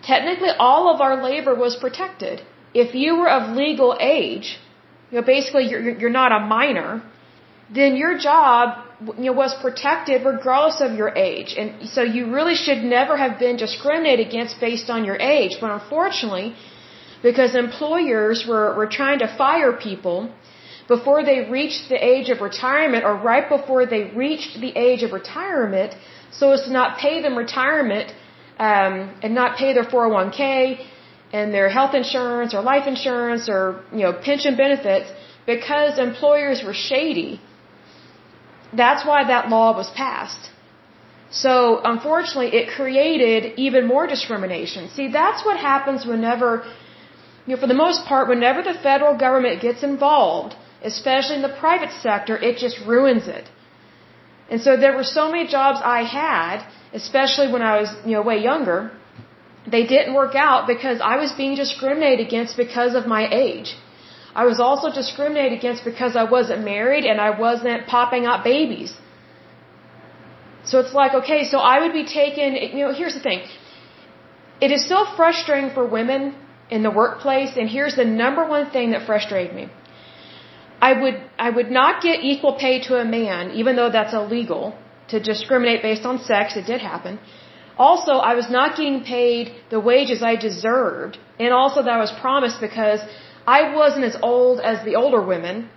technically 0.03 0.51
all 0.59 0.95
of 0.95 1.01
our 1.01 1.23
labor 1.23 1.55
was 1.55 1.77
protected. 1.77 2.43
If 2.75 2.95
you 2.95 3.17
were 3.17 3.31
of 3.31 3.57
legal 3.57 3.97
age, 3.99 4.59
you 5.11 5.19
know, 5.19 5.27
basically 5.27 5.65
you're, 5.71 5.99
you're 6.01 6.19
not 6.23 6.31
a 6.31 6.41
minor, 6.41 7.03
then 7.75 7.97
your 7.97 8.19
job 8.19 8.85
you 9.19 9.27
know, 9.29 9.33
was 9.33 9.55
protected 9.67 10.25
regardless 10.25 10.81
of 10.81 10.93
your 11.01 11.11
age. 11.31 11.55
And 11.57 11.89
so 11.89 12.03
you 12.03 12.33
really 12.33 12.55
should 12.55 12.83
never 12.83 13.17
have 13.17 13.39
been 13.39 13.57
discriminated 13.57 14.27
against 14.29 14.61
based 14.61 14.91
on 14.91 15.05
your 15.05 15.17
age. 15.17 15.57
But 15.61 15.71
unfortunately, 15.71 16.55
because 17.23 17.55
employers 17.55 18.45
were, 18.47 18.75
were 18.77 18.87
trying 18.87 19.19
to 19.21 19.29
fire 19.43 19.73
people 19.73 20.31
before 20.89 21.21
they 21.25 21.39
reached 21.59 21.89
the 21.89 22.01
age 22.13 22.29
of 22.31 22.41
retirement 22.41 23.05
or 23.05 23.15
right 23.31 23.49
before 23.49 23.87
they 23.87 24.03
reached 24.25 24.61
the 24.61 24.73
age 24.87 25.03
of 25.03 25.13
retirement 25.13 25.95
so 26.39 26.51
as 26.53 26.63
to 26.67 26.73
not 26.79 26.99
pay 26.99 27.17
them 27.23 27.37
retirement 27.37 28.09
um, 28.59 28.95
and 29.23 29.35
not 29.35 29.57
pay 29.57 29.73
their 29.73 29.85
401k 29.85 30.85
and 31.33 31.55
their 31.55 31.69
health 31.69 31.95
insurance 31.95 32.55
or 32.55 32.61
life 32.63 32.87
insurance 32.95 33.49
or 33.49 33.61
you 33.93 34.03
know 34.05 34.13
pension 34.13 34.57
benefits 34.57 35.09
because 35.47 35.99
employers 35.99 36.63
were 36.67 36.75
shady 36.75 37.41
that's 38.73 39.05
why 39.05 39.25
that 39.25 39.49
law 39.49 39.77
was 39.77 39.91
passed. 39.91 40.51
So, 41.31 41.81
unfortunately, 41.85 42.51
it 42.59 42.71
created 42.77 43.53
even 43.57 43.87
more 43.87 44.07
discrimination. 44.07 44.89
See, 44.89 45.09
that's 45.09 45.45
what 45.45 45.59
happens 45.59 46.05
whenever, 46.05 46.65
you 47.47 47.55
know, 47.55 47.61
for 47.61 47.69
the 47.69 47.81
most 47.87 48.05
part, 48.05 48.29
whenever 48.29 48.63
the 48.63 48.75
federal 48.75 49.17
government 49.17 49.63
gets 49.63 49.83
involved, 49.85 50.57
especially 50.83 51.37
in 51.37 51.43
the 51.43 51.57
private 51.61 51.93
sector, 51.93 52.37
it 52.37 52.59
just 52.59 52.81
ruins 52.85 53.29
it. 53.29 53.49
And 54.51 54.61
so 54.61 54.77
there 54.77 54.97
were 54.97 55.05
so 55.05 55.31
many 55.31 55.47
jobs 55.47 55.81
I 55.85 56.03
had, 56.03 56.67
especially 56.93 57.53
when 57.53 57.63
I 57.63 57.81
was, 57.81 57.95
you 58.05 58.13
know, 58.13 58.23
way 58.23 58.43
younger, 58.43 58.91
they 59.67 59.87
didn't 59.87 60.15
work 60.15 60.35
out 60.35 60.67
because 60.67 61.01
I 61.01 61.17
was 61.17 61.33
being 61.33 61.55
discriminated 61.55 62.27
against 62.27 62.57
because 62.57 62.95
of 62.95 63.07
my 63.07 63.29
age. 63.31 63.77
I 64.35 64.45
was 64.45 64.61
also 64.61 64.93
discriminated 64.93 65.59
against 65.59 65.85
because 65.85 66.17
I 66.17 66.25
wasn't 66.25 66.65
married 66.65 67.05
and 67.05 67.21
I 67.21 67.31
wasn't 67.39 67.87
popping 67.87 68.27
out 68.27 68.45
babies. 68.45 68.93
So 70.65 70.79
it's 70.79 70.95
like, 70.95 71.15
okay, 71.15 71.45
so 71.45 71.59
I 71.59 71.81
would 71.81 71.93
be 71.93 72.05
taken, 72.05 72.55
you 72.55 72.87
know, 72.87 72.93
here's 72.93 73.15
the 73.15 73.21
thing. 73.21 73.43
It 74.61 74.71
is 74.71 74.87
so 74.87 75.05
frustrating 75.17 75.71
for 75.71 75.85
women 75.87 76.35
in 76.71 76.83
the 76.83 76.91
workplace, 76.91 77.57
and 77.57 77.69
here's 77.69 77.97
the 77.97 78.05
number 78.05 78.47
one 78.47 78.71
thing 78.71 78.91
that 78.93 79.07
frustrated 79.07 79.55
me. 79.57 79.69
I 80.81 80.93
would, 81.01 81.17
I 81.39 81.51
would 81.51 81.71
not 81.71 82.03
get 82.03 82.23
equal 82.23 82.55
pay 82.55 82.81
to 82.89 82.97
a 83.01 83.05
man, 83.05 83.51
even 83.53 83.75
though 83.77 83.91
that's 83.91 84.15
illegal, 84.15 84.77
to 85.09 85.19
discriminate 85.19 85.83
based 85.83 86.05
on 86.05 86.21
sex, 86.21 86.57
it 86.57 86.67
did 86.67 86.81
happen. 86.81 87.19
Also, 87.77 88.13
I 88.31 88.35
was 88.35 88.51
not 88.51 88.77
getting 88.77 89.03
paid 89.03 89.55
the 89.71 89.81
wages 89.81 90.23
I 90.23 90.37
deserved, 90.37 91.19
and 91.39 91.53
also 91.53 91.83
that 91.83 91.93
I 91.99 91.99
was 91.99 92.13
promised 92.21 92.61
because 92.61 93.01
I 93.47 93.75
wasn't 93.75 94.05
as 94.05 94.17
old 94.23 94.61
as 94.61 94.85
the 94.85 94.97
older 94.97 95.23
women. 95.23 95.69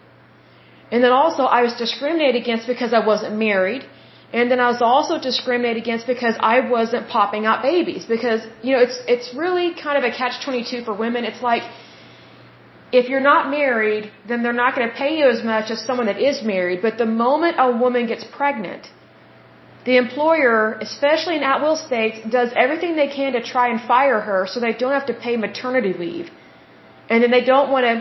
And 0.91 1.03
then 1.03 1.12
also 1.12 1.43
I 1.43 1.62
was 1.63 1.74
discriminated 1.74 2.41
against 2.41 2.67
because 2.67 2.93
I 2.93 3.05
wasn't 3.05 3.36
married. 3.38 3.84
And 4.32 4.50
then 4.50 4.60
I 4.60 4.67
was 4.67 4.82
also 4.82 5.20
discriminated 5.20 5.82
against 5.84 6.08
because 6.08 6.36
I 6.39 6.60
wasn't 6.75 7.08
popping 7.08 7.46
out 7.46 7.62
babies. 7.62 8.05
Because, 8.05 8.41
you 8.63 8.72
know, 8.75 8.82
it's, 8.82 9.00
it's 9.08 9.34
really 9.36 9.74
kind 9.75 9.98
of 10.00 10.03
a 10.03 10.12
catch-22 10.15 10.86
for 10.86 10.93
women. 10.93 11.24
It's 11.24 11.41
like, 11.41 11.63
if 12.91 13.10
you're 13.10 13.27
not 13.34 13.50
married, 13.50 14.12
then 14.27 14.43
they're 14.43 14.62
not 14.65 14.75
going 14.75 14.88
to 14.89 14.96
pay 14.96 15.17
you 15.20 15.27
as 15.27 15.43
much 15.43 15.72
as 15.72 15.84
someone 15.84 16.08
that 16.08 16.20
is 16.20 16.43
married. 16.43 16.82
But 16.82 16.98
the 16.98 17.05
moment 17.05 17.55
a 17.60 17.72
woman 17.86 18.08
gets 18.08 18.24
pregnant, 18.24 18.88
the 19.86 19.98
employer, 19.98 20.77
especially 20.88 21.36
in 21.38 21.43
at-will 21.43 21.75
states, 21.75 22.17
does 22.29 22.50
everything 22.55 22.96
they 22.96 23.08
can 23.08 23.34
to 23.34 23.41
try 23.41 23.70
and 23.70 23.82
fire 23.82 24.20
her 24.22 24.48
so 24.48 24.60
they 24.60 24.74
don't 24.74 24.93
have 24.93 25.08
to 25.08 25.13
pay 25.13 25.36
maternity 25.38 25.93
leave. 26.05 26.29
And 27.13 27.22
then 27.24 27.32
they 27.38 27.46
don't 27.53 27.70
want 27.75 27.86
to 27.89 27.96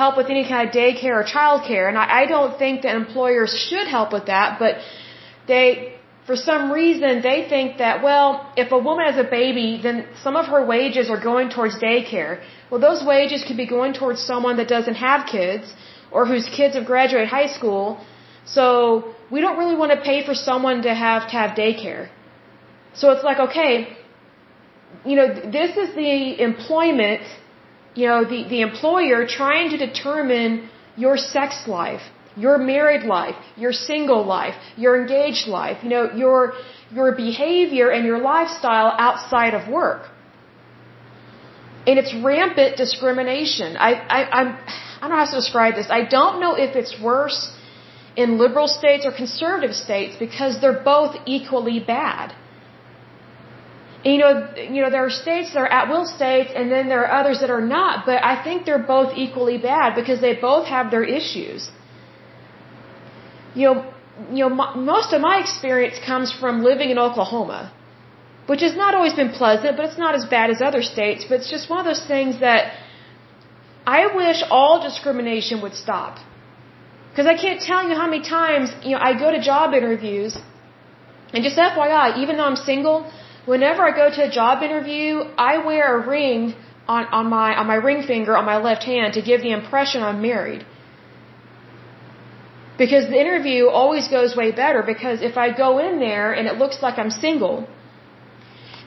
help 0.00 0.14
with 0.20 0.28
any 0.34 0.44
kind 0.52 0.62
of 0.68 0.74
daycare 0.80 1.16
or 1.20 1.26
childcare. 1.36 1.86
And 1.90 1.96
I, 2.02 2.06
I 2.20 2.24
don't 2.34 2.54
think 2.62 2.82
that 2.84 2.94
employers 3.04 3.52
should 3.66 3.86
help 3.96 4.08
with 4.16 4.26
that, 4.32 4.58
but 4.62 4.72
they, 5.50 5.68
for 6.26 6.36
some 6.48 6.64
reason, 6.80 7.22
they 7.28 7.38
think 7.52 7.78
that, 7.84 8.02
well, 8.08 8.28
if 8.62 8.72
a 8.78 8.80
woman 8.88 9.06
has 9.10 9.18
a 9.26 9.28
baby, 9.38 9.68
then 9.86 9.96
some 10.24 10.36
of 10.40 10.44
her 10.54 10.62
wages 10.74 11.08
are 11.14 11.22
going 11.30 11.48
towards 11.56 11.76
daycare. 11.86 12.32
Well, 12.68 12.82
those 12.88 13.02
wages 13.12 13.42
could 13.46 13.60
be 13.64 13.68
going 13.78 13.94
towards 14.00 14.20
someone 14.32 14.58
that 14.60 14.68
doesn't 14.76 14.98
have 15.08 15.20
kids 15.36 15.72
or 16.10 16.26
whose 16.32 16.46
kids 16.58 16.74
have 16.78 16.86
graduated 16.92 17.30
high 17.38 17.50
school. 17.58 17.84
So 18.56 18.66
we 19.34 19.40
don't 19.44 19.58
really 19.62 19.78
want 19.82 19.92
to 19.96 20.00
pay 20.10 20.18
for 20.28 20.34
someone 20.34 20.82
to 20.88 20.92
have 21.06 21.22
to 21.30 21.34
have 21.40 21.50
daycare. 21.64 22.04
So 23.00 23.12
it's 23.12 23.24
like, 23.30 23.40
okay, 23.48 23.96
you 25.10 25.16
know, 25.18 25.28
this 25.58 25.72
is 25.84 25.88
the 26.04 26.12
employment 26.50 27.24
you 27.96 28.06
know, 28.06 28.24
the, 28.24 28.40
the 28.48 28.60
employer 28.60 29.26
trying 29.26 29.70
to 29.70 29.78
determine 29.78 30.68
your 30.96 31.16
sex 31.16 31.66
life, 31.66 32.02
your 32.36 32.58
married 32.58 33.04
life, 33.04 33.36
your 33.56 33.72
single 33.72 34.24
life, 34.24 34.54
your 34.76 35.00
engaged 35.00 35.46
life, 35.48 35.78
you 35.82 35.88
know, 35.88 36.12
your, 36.12 36.52
your 36.92 37.12
behavior 37.12 37.90
and 37.90 38.04
your 38.04 38.18
lifestyle 38.18 38.94
outside 38.98 39.54
of 39.54 39.68
work. 39.68 40.02
And 41.86 41.98
it's 41.98 42.14
rampant 42.14 42.76
discrimination. 42.76 43.76
I, 43.76 43.92
I, 44.16 44.20
I'm, 44.38 44.48
I 44.96 45.00
don't 45.00 45.10
know 45.10 45.24
how 45.24 45.30
to 45.30 45.36
describe 45.36 45.74
this. 45.76 45.86
I 45.88 46.02
don't 46.04 46.40
know 46.40 46.54
if 46.54 46.76
it's 46.76 47.00
worse 47.00 47.52
in 48.16 48.38
liberal 48.38 48.68
states 48.68 49.06
or 49.06 49.12
conservative 49.12 49.74
states 49.74 50.16
because 50.18 50.60
they're 50.60 50.82
both 50.82 51.16
equally 51.26 51.78
bad 51.80 52.34
you 54.12 54.18
know, 54.18 54.32
you 54.74 54.80
know, 54.82 54.90
there 54.90 55.04
are 55.04 55.10
states 55.10 55.52
that 55.52 55.60
are 55.64 55.72
at 55.78 55.88
will 55.88 56.06
states, 56.06 56.50
and 56.54 56.70
then 56.70 56.88
there 56.88 57.02
are 57.04 57.12
others 57.20 57.40
that 57.40 57.50
are 57.50 57.66
not. 57.78 58.06
But 58.06 58.24
I 58.32 58.34
think 58.44 58.64
they're 58.66 58.86
both 58.96 59.16
equally 59.24 59.58
bad 59.58 59.94
because 60.00 60.20
they 60.20 60.34
both 60.34 60.66
have 60.66 60.90
their 60.90 61.04
issues. 61.18 61.70
You 63.54 63.64
know, 63.66 63.76
you 64.30 64.42
know, 64.44 64.50
most 64.92 65.12
of 65.12 65.20
my 65.20 65.38
experience 65.38 65.98
comes 66.10 66.32
from 66.32 66.62
living 66.62 66.90
in 66.90 66.98
Oklahoma, 66.98 67.72
which 68.46 68.62
has 68.68 68.76
not 68.76 68.94
always 68.94 69.14
been 69.14 69.30
pleasant, 69.30 69.76
but 69.76 69.86
it's 69.86 69.98
not 69.98 70.14
as 70.14 70.24
bad 70.36 70.50
as 70.50 70.62
other 70.62 70.82
states. 70.82 71.24
But 71.28 71.40
it's 71.40 71.50
just 71.50 71.68
one 71.68 71.80
of 71.80 71.86
those 71.90 72.04
things 72.14 72.40
that 72.40 72.74
I 73.86 74.14
wish 74.22 74.42
all 74.50 74.82
discrimination 74.82 75.62
would 75.62 75.74
stop. 75.74 76.18
Because 77.10 77.26
I 77.26 77.36
can't 77.44 77.60
tell 77.60 77.88
you 77.88 77.94
how 77.94 78.06
many 78.06 78.22
times, 78.22 78.70
you 78.84 78.92
know, 78.94 79.02
I 79.08 79.18
go 79.18 79.30
to 79.30 79.40
job 79.40 79.74
interviews, 79.74 80.36
and 81.32 81.42
just 81.42 81.56
FYI, 81.56 82.18
even 82.22 82.36
though 82.36 82.44
I'm 82.44 82.56
single, 82.56 83.10
whenever 83.46 83.82
I 83.88 83.92
go 84.02 84.06
to 84.16 84.22
a 84.28 84.30
job 84.30 84.62
interview, 84.62 85.24
I 85.50 85.58
wear 85.64 85.84
a 85.96 86.06
ring 86.06 86.54
on, 86.86 87.04
on 87.18 87.26
my 87.36 87.50
on 87.60 87.66
my 87.66 87.78
ring 87.88 88.02
finger 88.02 88.36
on 88.36 88.44
my 88.44 88.58
left 88.68 88.84
hand 88.84 89.14
to 89.14 89.22
give 89.22 89.40
the 89.42 89.52
impression 89.52 90.02
I'm 90.02 90.20
married. 90.20 90.64
Because 92.82 93.04
the 93.08 93.18
interview 93.24 93.68
always 93.68 94.06
goes 94.08 94.36
way 94.36 94.50
better 94.52 94.82
because 94.82 95.22
if 95.22 95.38
I 95.44 95.46
go 95.64 95.78
in 95.78 95.98
there 95.98 96.32
and 96.32 96.46
it 96.46 96.56
looks 96.62 96.82
like 96.82 96.98
I'm 96.98 97.10
single, 97.10 97.66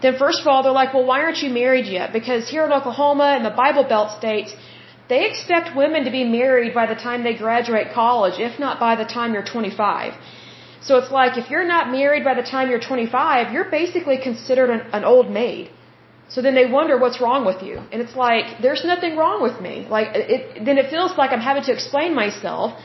then 0.04 0.18
first 0.18 0.42
of 0.42 0.48
all 0.48 0.62
they're 0.64 0.80
like, 0.82 0.94
well, 0.94 1.06
why 1.12 1.24
aren't 1.24 1.42
you 1.46 1.50
married 1.50 1.88
yet? 1.88 2.14
Because 2.14 2.48
here 2.48 2.66
in 2.66 2.72
Oklahoma 2.72 3.30
and 3.38 3.44
the 3.44 3.56
Bible 3.64 3.86
Belt 3.94 4.12
states, 4.20 4.54
they 5.08 5.28
expect 5.28 5.76
women 5.76 6.06
to 6.06 6.12
be 6.12 6.24
married 6.24 6.74
by 6.76 6.86
the 6.86 6.94
time 6.94 7.24
they 7.24 7.36
graduate 7.36 7.88
college, 7.94 8.40
if 8.40 8.60
not 8.60 8.80
by 8.80 8.96
the 8.96 9.06
time 9.06 9.34
you're 9.34 9.50
25. 9.58 10.14
So 10.82 10.98
it's 10.98 11.12
like 11.12 11.38
if 11.38 11.50
you're 11.50 11.68
not 11.76 11.92
married 11.92 12.24
by 12.24 12.36
the 12.36 12.48
time 12.54 12.70
you're 12.70 12.86
25, 12.92 13.54
you're 13.54 13.70
basically 13.70 14.18
considered 14.18 14.70
an, 14.70 14.82
an 14.94 15.04
old 15.04 15.30
maid. 15.30 15.70
So 16.34 16.42
then 16.46 16.54
they 16.54 16.68
wonder 16.78 16.96
what's 17.04 17.20
wrong 17.20 17.44
with 17.46 17.64
you. 17.64 17.76
And 17.92 18.02
it's 18.04 18.16
like, 18.16 18.62
there's 18.62 18.86
nothing 18.86 19.18
wrong 19.18 19.42
with 19.42 19.60
me. 19.60 19.88
Like, 19.90 20.10
it, 20.14 20.64
then 20.64 20.78
it 20.78 20.90
feels 20.92 21.18
like 21.18 21.32
I'm 21.32 21.46
having 21.52 21.64
to 21.64 21.74
explain 21.74 22.14
myself. 22.14 22.80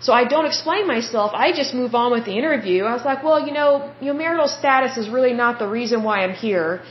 So 0.00 0.12
I 0.12 0.24
don't 0.24 0.46
explain 0.46 0.86
myself. 0.86 1.32
I 1.34 1.52
just 1.52 1.72
move 1.74 1.94
on 1.94 2.10
with 2.12 2.24
the 2.26 2.36
interview. 2.40 2.84
I 2.84 2.92
was 2.98 3.04
like, 3.04 3.22
well, 3.22 3.40
you 3.46 3.52
know, 3.52 3.90
your 4.00 4.14
marital 4.14 4.48
status 4.48 4.96
is 4.98 5.08
really 5.08 5.32
not 5.32 5.58
the 5.58 5.68
reason 5.68 6.02
why 6.02 6.16
I'm 6.24 6.34
here. 6.34 6.82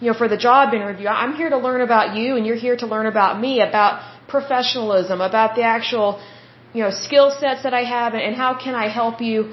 You 0.00 0.08
know, 0.08 0.16
for 0.22 0.28
the 0.28 0.36
job 0.36 0.74
interview, 0.74 1.08
I'm 1.08 1.34
here 1.34 1.50
to 1.50 1.58
learn 1.66 1.80
about 1.80 2.16
you 2.16 2.36
and 2.36 2.46
you're 2.46 2.62
here 2.66 2.76
to 2.76 2.86
learn 2.86 3.06
about 3.06 3.40
me, 3.40 3.60
about 3.60 4.02
professionalism, 4.28 5.20
about 5.20 5.56
the 5.56 5.62
actual, 5.62 6.20
you 6.74 6.82
know, 6.82 6.90
skill 6.90 7.30
sets 7.30 7.62
that 7.62 7.74
I 7.74 7.84
have 7.84 8.12
and, 8.14 8.22
and 8.22 8.36
how 8.36 8.54
can 8.64 8.74
I 8.74 8.88
help 8.88 9.20
you 9.20 9.52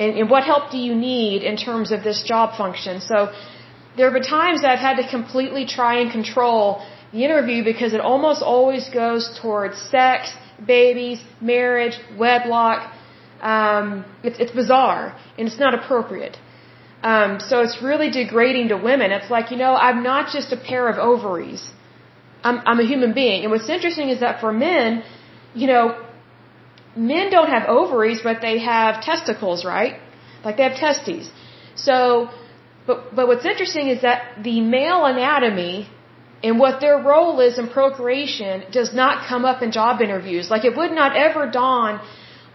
and, 0.00 0.10
and 0.18 0.30
what 0.34 0.42
help 0.52 0.70
do 0.74 0.78
you 0.78 0.94
need 0.94 1.42
in 1.50 1.56
terms 1.68 1.92
of 1.92 2.02
this 2.08 2.22
job 2.32 2.56
function? 2.62 3.00
So 3.10 3.16
there 3.96 4.06
have 4.08 4.16
been 4.18 4.30
times 4.40 4.62
that 4.62 4.70
I've 4.74 4.86
had 4.88 4.96
to 5.02 5.06
completely 5.16 5.64
try 5.66 5.94
and 6.00 6.10
control 6.18 6.62
the 7.12 7.24
interview 7.28 7.62
because 7.72 7.92
it 7.92 8.02
almost 8.12 8.40
always 8.54 8.88
goes 8.88 9.22
towards 9.42 9.76
sex, 9.96 10.32
babies, 10.76 11.18
marriage, 11.40 11.96
wedlock. 12.18 12.80
Um, 13.42 14.04
it's, 14.22 14.38
it's 14.38 14.54
bizarre 14.62 15.04
and 15.36 15.48
it's 15.48 15.60
not 15.64 15.74
appropriate. 15.74 16.36
Um, 17.02 17.40
so 17.40 17.60
it's 17.60 17.78
really 17.82 18.10
degrading 18.10 18.68
to 18.68 18.76
women. 18.76 19.10
It's 19.10 19.30
like, 19.30 19.50
you 19.50 19.56
know, 19.56 19.74
I'm 19.74 20.02
not 20.02 20.32
just 20.36 20.52
a 20.52 20.60
pair 20.70 20.88
of 20.88 20.96
ovaries. 20.98 21.62
I'm, 22.42 22.58
I'm 22.66 22.80
a 22.80 22.86
human 22.86 23.12
being. 23.12 23.42
And 23.42 23.50
what's 23.50 23.68
interesting 23.68 24.08
is 24.08 24.20
that 24.20 24.40
for 24.40 24.52
men, 24.52 25.02
you 25.54 25.66
know, 25.66 25.84
men 26.96 27.30
don't 27.30 27.48
have 27.48 27.68
ovaries, 27.68 28.20
but 28.22 28.40
they 28.40 28.58
have 28.58 29.02
testicles, 29.02 29.64
right? 29.64 30.00
Like 30.44 30.56
they 30.56 30.64
have 30.64 30.76
testes. 30.76 31.30
So, 31.74 32.30
but, 32.86 33.14
but 33.14 33.28
what's 33.28 33.44
interesting 33.44 33.88
is 33.88 34.02
that 34.02 34.42
the 34.42 34.60
male 34.60 35.04
anatomy 35.04 35.88
and 36.42 36.58
what 36.58 36.80
their 36.80 36.98
role 36.98 37.40
is 37.40 37.58
in 37.58 37.68
procreation 37.68 38.64
does 38.72 38.94
not 38.94 39.26
come 39.28 39.44
up 39.44 39.62
in 39.62 39.72
job 39.72 40.00
interviews. 40.00 40.50
Like 40.50 40.64
it 40.64 40.76
would 40.76 40.92
not 40.92 41.16
ever 41.16 41.50
dawn 41.50 42.00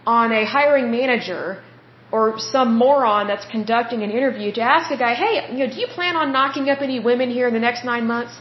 on 0.06 0.32
a 0.32 0.44
hiring 0.44 0.90
manager 0.90 1.62
or 2.12 2.38
some 2.38 2.76
moron 2.76 3.26
that's 3.26 3.46
conducting 3.46 4.02
an 4.02 4.10
interview 4.10 4.52
to 4.52 4.60
ask 4.60 4.90
a 4.90 4.96
guy, 4.96 5.14
hey, 5.14 5.52
you 5.52 5.58
know, 5.58 5.72
do 5.72 5.78
you 5.80 5.88
plan 5.88 6.16
on 6.16 6.32
knocking 6.32 6.68
up 6.68 6.80
any 6.80 7.00
women 7.00 7.30
here 7.30 7.48
in 7.48 7.54
the 7.54 7.64
next 7.68 7.84
nine 7.84 8.06
months? 8.06 8.34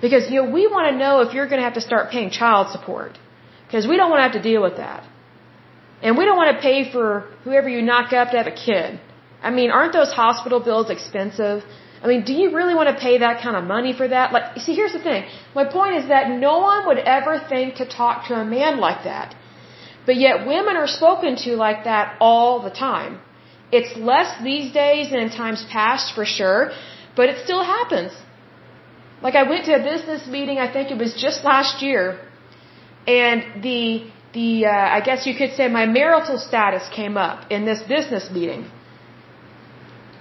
Because, 0.00 0.30
you 0.30 0.42
know, 0.42 0.50
we 0.50 0.66
want 0.66 0.90
to 0.90 0.96
know 0.96 1.20
if 1.20 1.34
you're 1.34 1.46
going 1.46 1.58
to 1.58 1.64
have 1.64 1.74
to 1.74 1.80
start 1.80 2.10
paying 2.10 2.30
child 2.30 2.70
support. 2.70 3.18
Because 3.70 3.86
we 3.86 3.96
don't 3.96 4.10
want 4.10 4.18
to 4.20 4.26
have 4.28 4.38
to 4.42 4.46
deal 4.50 4.62
with 4.68 4.78
that. 4.78 5.04
And 6.02 6.18
we 6.18 6.24
don't 6.24 6.36
want 6.42 6.56
to 6.56 6.60
pay 6.60 6.90
for 6.94 7.28
whoever 7.44 7.68
you 7.68 7.82
knock 7.82 8.12
up 8.12 8.30
to 8.32 8.36
have 8.38 8.48
a 8.48 8.58
kid. 8.66 8.98
I 9.48 9.50
mean, 9.50 9.70
aren't 9.70 9.92
those 9.92 10.12
hospital 10.12 10.58
bills 10.68 10.90
expensive? 10.90 11.62
I 12.02 12.06
mean, 12.10 12.24
do 12.24 12.32
you 12.32 12.48
really 12.56 12.74
want 12.74 12.88
to 12.94 12.98
pay 13.06 13.18
that 13.18 13.42
kind 13.42 13.56
of 13.56 13.64
money 13.64 13.92
for 14.00 14.08
that? 14.08 14.32
Like, 14.32 14.58
see, 14.64 14.74
here's 14.74 14.94
the 14.98 15.04
thing. 15.08 15.24
My 15.54 15.64
point 15.78 15.94
is 16.00 16.08
that 16.08 16.30
no 16.30 16.58
one 16.70 16.86
would 16.88 16.98
ever 16.98 17.34
think 17.52 17.76
to 17.76 17.86
talk 17.86 18.28
to 18.28 18.34
a 18.34 18.44
man 18.44 18.78
like 18.78 19.04
that. 19.04 19.36
But 20.06 20.16
yet 20.16 20.46
women 20.46 20.76
are 20.76 20.88
spoken 20.88 21.36
to 21.44 21.50
like 21.56 21.84
that 21.84 22.16
all 22.20 22.62
the 22.62 22.70
time. 22.70 23.20
It's 23.70 23.96
less 23.96 24.30
these 24.42 24.72
days 24.72 25.10
than 25.10 25.20
in 25.20 25.30
times 25.30 25.64
past 25.70 26.14
for 26.14 26.24
sure, 26.24 26.72
but 27.14 27.28
it 27.28 27.44
still 27.44 27.62
happens. 27.62 28.12
Like 29.22 29.34
I 29.34 29.44
went 29.44 29.66
to 29.66 29.74
a 29.74 29.82
business 29.92 30.26
meeting, 30.26 30.58
I 30.58 30.72
think 30.72 30.90
it 30.90 30.98
was 30.98 31.14
just 31.14 31.44
last 31.44 31.82
year, 31.82 32.18
and 33.18 33.62
the 33.62 33.80
the 34.32 34.66
uh, 34.66 34.96
I 34.96 35.00
guess 35.00 35.26
you 35.26 35.34
could 35.40 35.52
say 35.58 35.68
my 35.68 35.86
marital 35.86 36.38
status 36.38 36.88
came 36.94 37.16
up 37.16 37.50
in 37.50 37.64
this 37.64 37.82
business 37.82 38.30
meeting. 38.30 38.70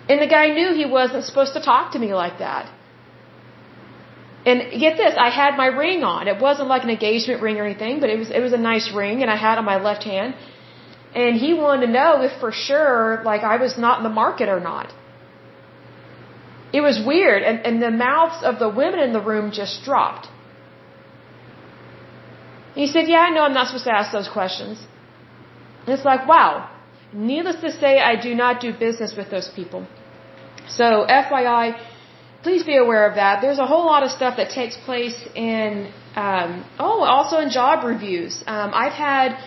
And 0.10 0.20
the 0.22 0.28
guy 0.28 0.46
knew 0.58 0.74
he 0.74 0.86
wasn't 1.00 1.24
supposed 1.24 1.54
to 1.54 1.62
talk 1.62 1.92
to 1.96 2.00
me 2.00 2.14
like 2.16 2.40
that. 2.40 2.72
And 4.46 4.58
get 4.84 4.98
this, 4.98 5.14
I 5.28 5.30
had 5.30 5.58
my 5.58 5.68
ring 5.68 6.04
on. 6.04 6.28
It 6.28 6.42
wasn't 6.42 6.70
like 6.70 6.84
an 6.84 6.90
engagement 6.90 7.42
ring 7.42 7.58
or 7.60 7.66
anything, 7.66 8.00
but 8.00 8.10
it 8.10 8.18
was 8.18 8.30
it 8.32 8.42
was 8.48 8.54
a 8.54 8.64
nice 8.72 8.88
ring 9.02 9.22
and 9.24 9.30
I 9.36 9.36
had 9.36 9.54
it 9.56 9.60
on 9.60 9.66
my 9.66 9.80
left 9.90 10.04
hand. 10.04 10.36
And 11.14 11.36
he 11.36 11.54
wanted 11.54 11.88
to 11.88 11.92
know 11.92 12.22
if 12.22 12.40
for 12.40 12.52
sure 12.52 13.22
like 13.26 13.44
I 13.44 13.58
was 13.58 13.78
not 13.78 13.98
in 14.00 14.04
the 14.10 14.16
market 14.24 14.50
or 14.50 14.60
not. 14.72 14.94
It 16.72 16.82
was 16.82 16.98
weird 17.12 17.44
and, 17.44 17.66
and 17.68 17.82
the 17.82 17.92
mouths 17.92 18.44
of 18.44 18.60
the 18.60 18.70
women 18.70 19.00
in 19.08 19.14
the 19.14 19.22
room 19.32 19.52
just 19.52 19.84
dropped. 19.84 20.28
He 22.76 22.88
said, 22.88 23.08
Yeah, 23.08 23.20
I 23.20 23.30
know 23.30 23.44
I'm 23.44 23.54
not 23.54 23.68
supposed 23.68 23.86
to 23.86 23.96
ask 23.96 24.12
those 24.12 24.28
questions. 24.28 24.80
And 25.86 25.96
it's 25.96 26.06
like, 26.06 26.28
wow. 26.28 26.70
Needless 27.12 27.60
to 27.62 27.72
say, 27.72 28.00
I 28.00 28.16
do 28.22 28.36
not 28.36 28.62
do 28.62 28.72
business 28.72 29.16
with 29.18 29.32
those 29.32 29.50
people. 29.56 29.88
So, 30.68 31.06
FYI, 31.10 31.80
please 32.44 32.64
be 32.64 32.78
aware 32.78 33.10
of 33.10 33.16
that. 33.16 33.42
There's 33.42 33.58
a 33.58 33.66
whole 33.66 33.86
lot 33.86 34.04
of 34.04 34.12
stuff 34.12 34.38
that 34.38 34.52
takes 34.52 34.78
place 34.78 35.18
in, 35.34 35.92
um, 36.16 36.64
oh, 36.78 37.02
also 37.04 37.40
in 37.40 37.50
job 37.50 37.84
reviews. 37.84 38.44
Um, 38.46 38.72
I've 38.74 38.94
had 38.94 39.40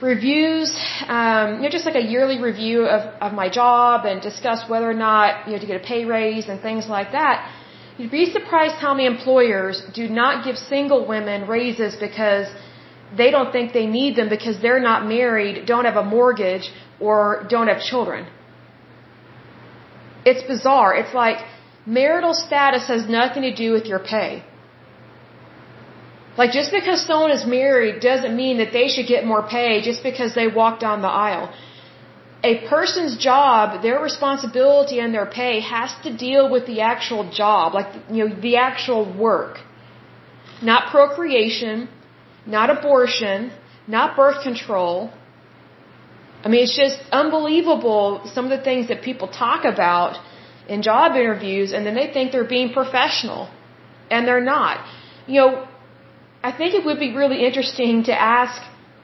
reviews, 0.00 0.70
um, 1.08 1.56
you 1.56 1.62
know, 1.62 1.68
just 1.70 1.84
like 1.84 1.96
a 1.96 2.06
yearly 2.14 2.40
review 2.40 2.84
of, 2.86 3.02
of 3.20 3.32
my 3.32 3.48
job 3.48 4.04
and 4.04 4.20
discuss 4.22 4.68
whether 4.68 4.88
or 4.88 4.94
not, 4.94 5.46
you 5.46 5.54
know, 5.54 5.58
to 5.58 5.66
get 5.66 5.80
a 5.80 5.84
pay 5.84 6.04
raise 6.04 6.48
and 6.48 6.60
things 6.60 6.88
like 6.88 7.12
that. 7.12 7.50
You'd 7.98 8.10
be 8.10 8.26
surprised 8.32 8.76
how 8.76 8.94
many 8.94 9.06
employers 9.06 9.82
do 9.94 10.08
not 10.08 10.44
give 10.44 10.56
single 10.56 11.06
women 11.06 11.46
raises 11.46 11.96
because 11.96 12.46
they 13.16 13.30
don't 13.30 13.52
think 13.52 13.72
they 13.72 13.86
need 13.86 14.16
them 14.16 14.28
because 14.28 14.60
they're 14.62 14.84
not 14.90 15.06
married, 15.06 15.66
don't 15.66 15.84
have 15.84 15.96
a 15.96 16.04
mortgage, 16.04 16.72
or 17.00 17.46
don't 17.48 17.68
have 17.68 17.82
children. 17.82 18.26
It's 20.24 20.42
bizarre. 20.52 20.94
It's 20.94 21.14
like 21.14 21.38
marital 21.84 22.32
status 22.32 22.86
has 22.88 23.08
nothing 23.08 23.42
to 23.42 23.54
do 23.54 23.72
with 23.72 23.86
your 23.86 23.98
pay. 23.98 24.44
Like 26.38 26.52
just 26.52 26.70
because 26.72 27.04
someone 27.04 27.30
is 27.30 27.44
married 27.44 28.00
doesn't 28.00 28.34
mean 28.34 28.56
that 28.58 28.72
they 28.72 28.88
should 28.88 29.06
get 29.06 29.26
more 29.26 29.42
pay 29.42 29.82
just 29.82 30.02
because 30.02 30.34
they 30.34 30.48
walk 30.48 30.80
down 30.80 31.02
the 31.02 31.14
aisle 31.26 31.52
a 32.44 32.68
person's 32.68 33.16
job, 33.16 33.82
their 33.82 34.00
responsibility 34.00 34.98
and 34.98 35.14
their 35.14 35.26
pay 35.26 35.60
has 35.60 35.94
to 36.02 36.16
deal 36.16 36.50
with 36.50 36.66
the 36.66 36.80
actual 36.80 37.30
job, 37.30 37.74
like, 37.74 37.90
you 38.10 38.28
know, 38.28 38.34
the 38.40 38.56
actual 38.56 39.04
work. 39.26 39.58
Not 40.60 40.90
procreation, 40.90 41.88
not 42.46 42.70
abortion, 42.70 43.52
not 43.86 44.16
birth 44.16 44.42
control. 44.42 45.12
I 46.44 46.48
mean, 46.48 46.62
it's 46.64 46.76
just 46.76 46.98
unbelievable 47.12 48.22
some 48.34 48.44
of 48.46 48.50
the 48.50 48.64
things 48.64 48.88
that 48.88 49.02
people 49.02 49.28
talk 49.28 49.64
about 49.64 50.18
in 50.68 50.82
job 50.82 51.14
interviews 51.14 51.72
and 51.72 51.86
then 51.86 51.94
they 51.94 52.12
think 52.12 52.32
they're 52.32 52.52
being 52.58 52.72
professional 52.72 53.50
and 54.10 54.26
they're 54.26 54.48
not. 54.56 54.84
You 55.26 55.40
know, 55.40 55.68
I 56.42 56.50
think 56.50 56.74
it 56.74 56.84
would 56.84 56.98
be 56.98 57.14
really 57.14 57.44
interesting 57.44 58.04
to 58.04 58.12
ask 58.12 58.60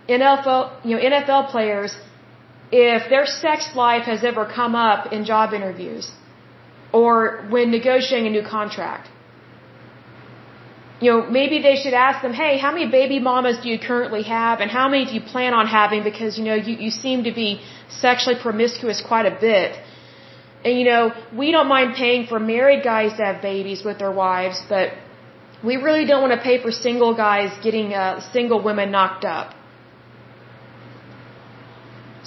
NFL, 0.08 0.84
you 0.84 0.96
know, 0.96 1.02
NFL 1.02 1.50
players 1.50 1.96
if 2.70 3.08
their 3.08 3.26
sex 3.26 3.70
life 3.74 4.04
has 4.04 4.24
ever 4.24 4.44
come 4.44 4.74
up 4.74 5.12
in 5.12 5.24
job 5.24 5.52
interviews 5.52 6.10
or 6.92 7.46
when 7.50 7.70
negotiating 7.70 8.26
a 8.26 8.30
new 8.30 8.42
contract. 8.42 9.08
You 11.00 11.10
know, 11.12 11.30
maybe 11.30 11.62
they 11.62 11.76
should 11.76 11.94
ask 11.94 12.22
them, 12.22 12.32
hey, 12.32 12.58
how 12.58 12.72
many 12.72 12.90
baby 12.90 13.20
mamas 13.20 13.58
do 13.62 13.68
you 13.68 13.78
currently 13.78 14.24
have 14.24 14.60
and 14.60 14.70
how 14.70 14.88
many 14.88 15.04
do 15.04 15.12
you 15.12 15.20
plan 15.20 15.54
on 15.54 15.66
having 15.66 16.02
because, 16.02 16.36
you 16.38 16.44
know, 16.44 16.54
you, 16.54 16.74
you 16.74 16.90
seem 16.90 17.24
to 17.24 17.32
be 17.32 17.60
sexually 17.88 18.36
promiscuous 18.40 19.00
quite 19.00 19.26
a 19.26 19.36
bit. 19.40 19.78
And, 20.64 20.76
you 20.76 20.84
know, 20.84 21.12
we 21.32 21.52
don't 21.52 21.68
mind 21.68 21.94
paying 21.94 22.26
for 22.26 22.40
married 22.40 22.82
guys 22.82 23.16
to 23.18 23.24
have 23.24 23.40
babies 23.40 23.84
with 23.84 23.98
their 23.98 24.10
wives, 24.10 24.60
but 24.68 24.92
we 25.62 25.76
really 25.76 26.04
don't 26.04 26.20
want 26.20 26.32
to 26.32 26.44
pay 26.44 26.60
for 26.60 26.72
single 26.72 27.14
guys 27.14 27.56
getting 27.62 27.94
uh, 27.94 28.20
single 28.32 28.60
women 28.60 28.90
knocked 28.90 29.24
up. 29.24 29.54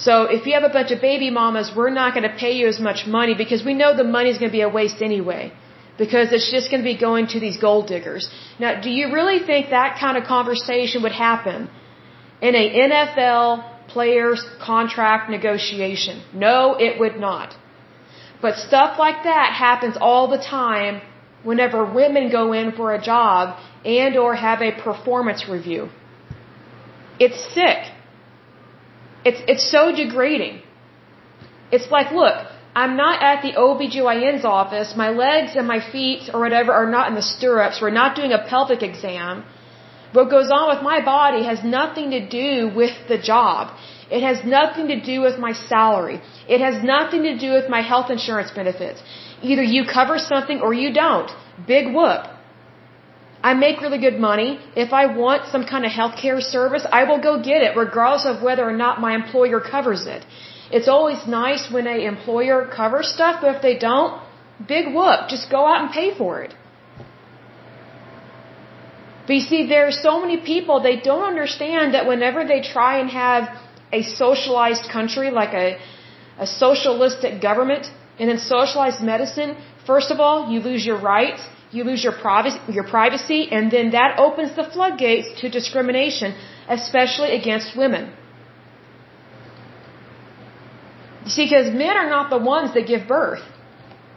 So 0.04 0.12
if 0.36 0.46
you 0.46 0.52
have 0.58 0.68
a 0.68 0.74
bunch 0.78 0.90
of 0.94 1.00
baby 1.00 1.28
mamas, 1.30 1.68
we're 1.76 1.96
not 2.02 2.14
going 2.14 2.28
to 2.30 2.36
pay 2.44 2.52
you 2.60 2.66
as 2.74 2.80
much 2.88 3.00
money 3.18 3.34
because 3.42 3.64
we 3.68 3.74
know 3.80 3.90
the 3.96 4.10
money 4.16 4.30
is 4.30 4.38
going 4.38 4.50
to 4.52 4.58
be 4.60 4.66
a 4.70 4.72
waste 4.80 5.00
anyway. 5.10 5.42
Because 6.04 6.32
it's 6.36 6.50
just 6.50 6.70
going 6.70 6.82
to 6.84 6.90
be 6.94 6.98
going 7.08 7.26
to 7.34 7.38
these 7.44 7.58
gold 7.66 7.86
diggers. 7.86 8.24
Now, 8.58 8.80
do 8.86 8.90
you 8.98 9.12
really 9.18 9.38
think 9.50 9.70
that 9.70 9.98
kind 10.00 10.16
of 10.18 10.24
conversation 10.24 11.02
would 11.04 11.16
happen 11.28 11.68
in 12.48 12.54
a 12.62 12.64
NFL 12.86 13.88
players 13.94 14.44
contract 14.70 15.30
negotiation? 15.30 16.22
No, 16.32 16.74
it 16.86 16.98
would 16.98 17.16
not. 17.28 17.54
But 18.40 18.56
stuff 18.56 18.98
like 18.98 19.22
that 19.22 19.52
happens 19.66 19.96
all 20.00 20.26
the 20.36 20.42
time 20.58 21.00
whenever 21.44 21.84
women 21.84 22.30
go 22.38 22.52
in 22.52 22.72
for 22.72 22.92
a 22.94 23.00
job 23.00 23.58
and 23.84 24.16
or 24.16 24.34
have 24.34 24.62
a 24.62 24.72
performance 24.72 25.48
review. 25.48 25.90
It's 27.20 27.40
sick. 27.54 27.91
It's, 29.24 29.40
it's 29.46 29.70
so 29.70 29.92
degrading. 29.94 30.62
It's 31.70 31.90
like, 31.90 32.10
look, 32.12 32.36
I'm 32.74 32.96
not 32.96 33.22
at 33.22 33.42
the 33.42 33.52
OBGYN's 33.52 34.44
office. 34.44 34.94
My 34.96 35.10
legs 35.10 35.56
and 35.56 35.66
my 35.66 35.80
feet 35.92 36.30
or 36.32 36.40
whatever 36.40 36.72
are 36.72 36.90
not 36.90 37.08
in 37.08 37.14
the 37.14 37.26
stirrups. 37.34 37.80
We're 37.80 37.98
not 38.02 38.16
doing 38.16 38.32
a 38.32 38.42
pelvic 38.52 38.82
exam. 38.82 39.44
What 40.12 40.30
goes 40.30 40.50
on 40.50 40.74
with 40.74 40.82
my 40.82 41.04
body 41.04 41.44
has 41.44 41.64
nothing 41.64 42.10
to 42.10 42.20
do 42.28 42.70
with 42.74 42.94
the 43.08 43.18
job. 43.18 43.74
It 44.10 44.22
has 44.22 44.44
nothing 44.44 44.88
to 44.88 45.00
do 45.00 45.20
with 45.22 45.38
my 45.38 45.52
salary. 45.52 46.20
It 46.48 46.60
has 46.60 46.82
nothing 46.84 47.22
to 47.22 47.38
do 47.38 47.52
with 47.52 47.68
my 47.70 47.80
health 47.80 48.10
insurance 48.10 48.50
benefits. 48.50 49.02
Either 49.42 49.62
you 49.62 49.84
cover 49.98 50.18
something 50.18 50.60
or 50.60 50.74
you 50.74 50.92
don't. 50.92 51.30
Big 51.66 51.86
whoop. 51.94 52.22
I 53.42 53.54
make 53.54 53.80
really 53.80 53.98
good 53.98 54.18
money. 54.18 54.60
If 54.76 54.92
I 54.92 55.06
want 55.22 55.48
some 55.54 55.64
kind 55.66 55.84
of 55.84 55.90
healthcare 55.90 56.40
service, 56.40 56.86
I 56.98 57.04
will 57.04 57.20
go 57.28 57.32
get 57.50 57.62
it 57.62 57.76
regardless 57.76 58.24
of 58.24 58.42
whether 58.42 58.64
or 58.68 58.76
not 58.84 59.00
my 59.00 59.14
employer 59.14 59.60
covers 59.60 60.06
it. 60.06 60.24
It's 60.70 60.88
always 60.88 61.26
nice 61.26 61.70
when 61.70 61.86
an 61.86 62.00
employer 62.00 62.58
covers 62.80 63.08
stuff, 63.16 63.40
but 63.42 63.56
if 63.56 63.62
they 63.62 63.76
don't, 63.76 64.22
big 64.74 64.94
whoop. 64.94 65.28
Just 65.28 65.50
go 65.50 65.66
out 65.70 65.80
and 65.84 65.90
pay 65.90 66.16
for 66.16 66.42
it. 66.44 66.54
But 69.26 69.34
you 69.38 69.40
see, 69.40 69.66
there 69.66 69.86
are 69.86 69.98
so 70.08 70.20
many 70.20 70.38
people, 70.52 70.80
they 70.80 70.98
don't 71.10 71.24
understand 71.24 71.94
that 71.94 72.06
whenever 72.06 72.44
they 72.44 72.60
try 72.60 72.98
and 73.00 73.10
have 73.10 73.48
a 73.92 74.02
socialized 74.02 74.88
country, 74.90 75.30
like 75.30 75.52
a, 75.54 75.78
a 76.38 76.46
socialistic 76.46 77.40
government, 77.40 77.90
and 78.18 78.28
then 78.30 78.38
socialized 78.38 79.00
medicine, 79.00 79.56
first 79.86 80.10
of 80.10 80.20
all, 80.20 80.50
you 80.50 80.60
lose 80.60 80.84
your 80.86 80.98
rights 80.98 81.42
you 81.72 81.84
lose 81.84 82.02
your 82.04 82.12
privacy, 82.12 82.60
your 82.78 82.84
privacy, 82.84 83.40
and 83.50 83.70
then 83.70 83.90
that 83.92 84.18
opens 84.18 84.54
the 84.54 84.64
floodgates 84.64 85.28
to 85.40 85.48
discrimination, 85.48 86.34
especially 86.68 87.30
against 87.40 87.76
women. 87.76 88.12
See, 91.26 91.44
because 91.44 91.72
men 91.72 91.96
are 92.02 92.10
not 92.10 92.30
the 92.30 92.38
ones 92.38 92.74
that 92.74 92.86
give 92.86 93.08
birth. 93.08 93.44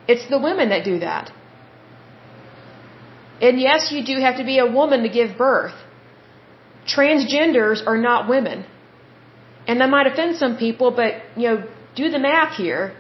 It's 0.07 0.27
the 0.29 0.39
women 0.39 0.69
that 0.69 0.83
do 0.83 0.99
that. 0.99 1.31
And 3.41 3.59
yes, 3.59 3.91
you 3.91 4.03
do 4.05 4.19
have 4.21 4.37
to 4.37 4.43
be 4.43 4.57
a 4.59 4.69
woman 4.79 5.03
to 5.03 5.09
give 5.09 5.37
birth. 5.37 5.75
transgenders 6.87 7.85
are 7.85 7.97
not 7.97 8.29
women. 8.29 8.65
And 9.67 9.81
that 9.81 9.89
might 9.89 10.07
offend 10.07 10.35
some 10.37 10.57
people, 10.57 10.91
but, 10.91 11.13
you 11.35 11.49
know, 11.49 11.63
do 11.95 12.09
the 12.09 12.19
math 12.19 12.57
here. 12.57 12.95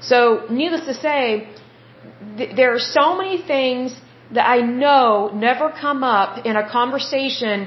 So, 0.00 0.46
needless 0.50 0.84
to 0.86 0.94
say, 0.94 1.48
th 2.38 2.56
there 2.58 2.70
are 2.76 2.84
so 2.98 3.06
many 3.20 3.36
things 3.52 3.94
that 4.36 4.46
I 4.56 4.58
know 4.60 5.30
never 5.48 5.66
come 5.84 6.00
up 6.04 6.46
in 6.48 6.54
a 6.62 6.64
conversation 6.78 7.66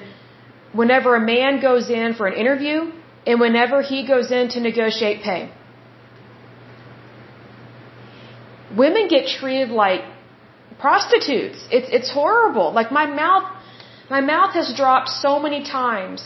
whenever 0.80 1.16
a 1.16 1.24
man 1.36 1.62
goes 1.62 1.90
in 1.90 2.14
for 2.14 2.26
an 2.32 2.36
interview 2.44 2.80
and 3.28 3.40
whenever 3.40 3.82
he 3.82 4.00
goes 4.14 4.32
in 4.32 4.50
to 4.50 4.60
negotiate 4.60 5.22
pay. 5.30 5.42
Women 8.84 9.08
get 9.16 9.28
treated 9.28 9.70
like 9.70 10.02
prostitutes. 10.80 11.60
It's 11.78 11.90
it's 11.98 12.12
horrible. 12.20 12.68
Like 12.80 12.92
my 12.92 13.06
mouth 13.06 13.48
my 14.10 14.22
mouth 14.22 14.54
has 14.60 14.74
dropped 14.82 15.10
so 15.10 15.40
many 15.40 15.64
times 15.64 16.22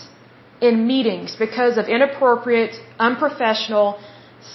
in 0.61 0.87
meetings 0.87 1.35
because 1.45 1.77
of 1.77 1.87
inappropriate, 1.87 2.75
unprofessional, 2.99 3.99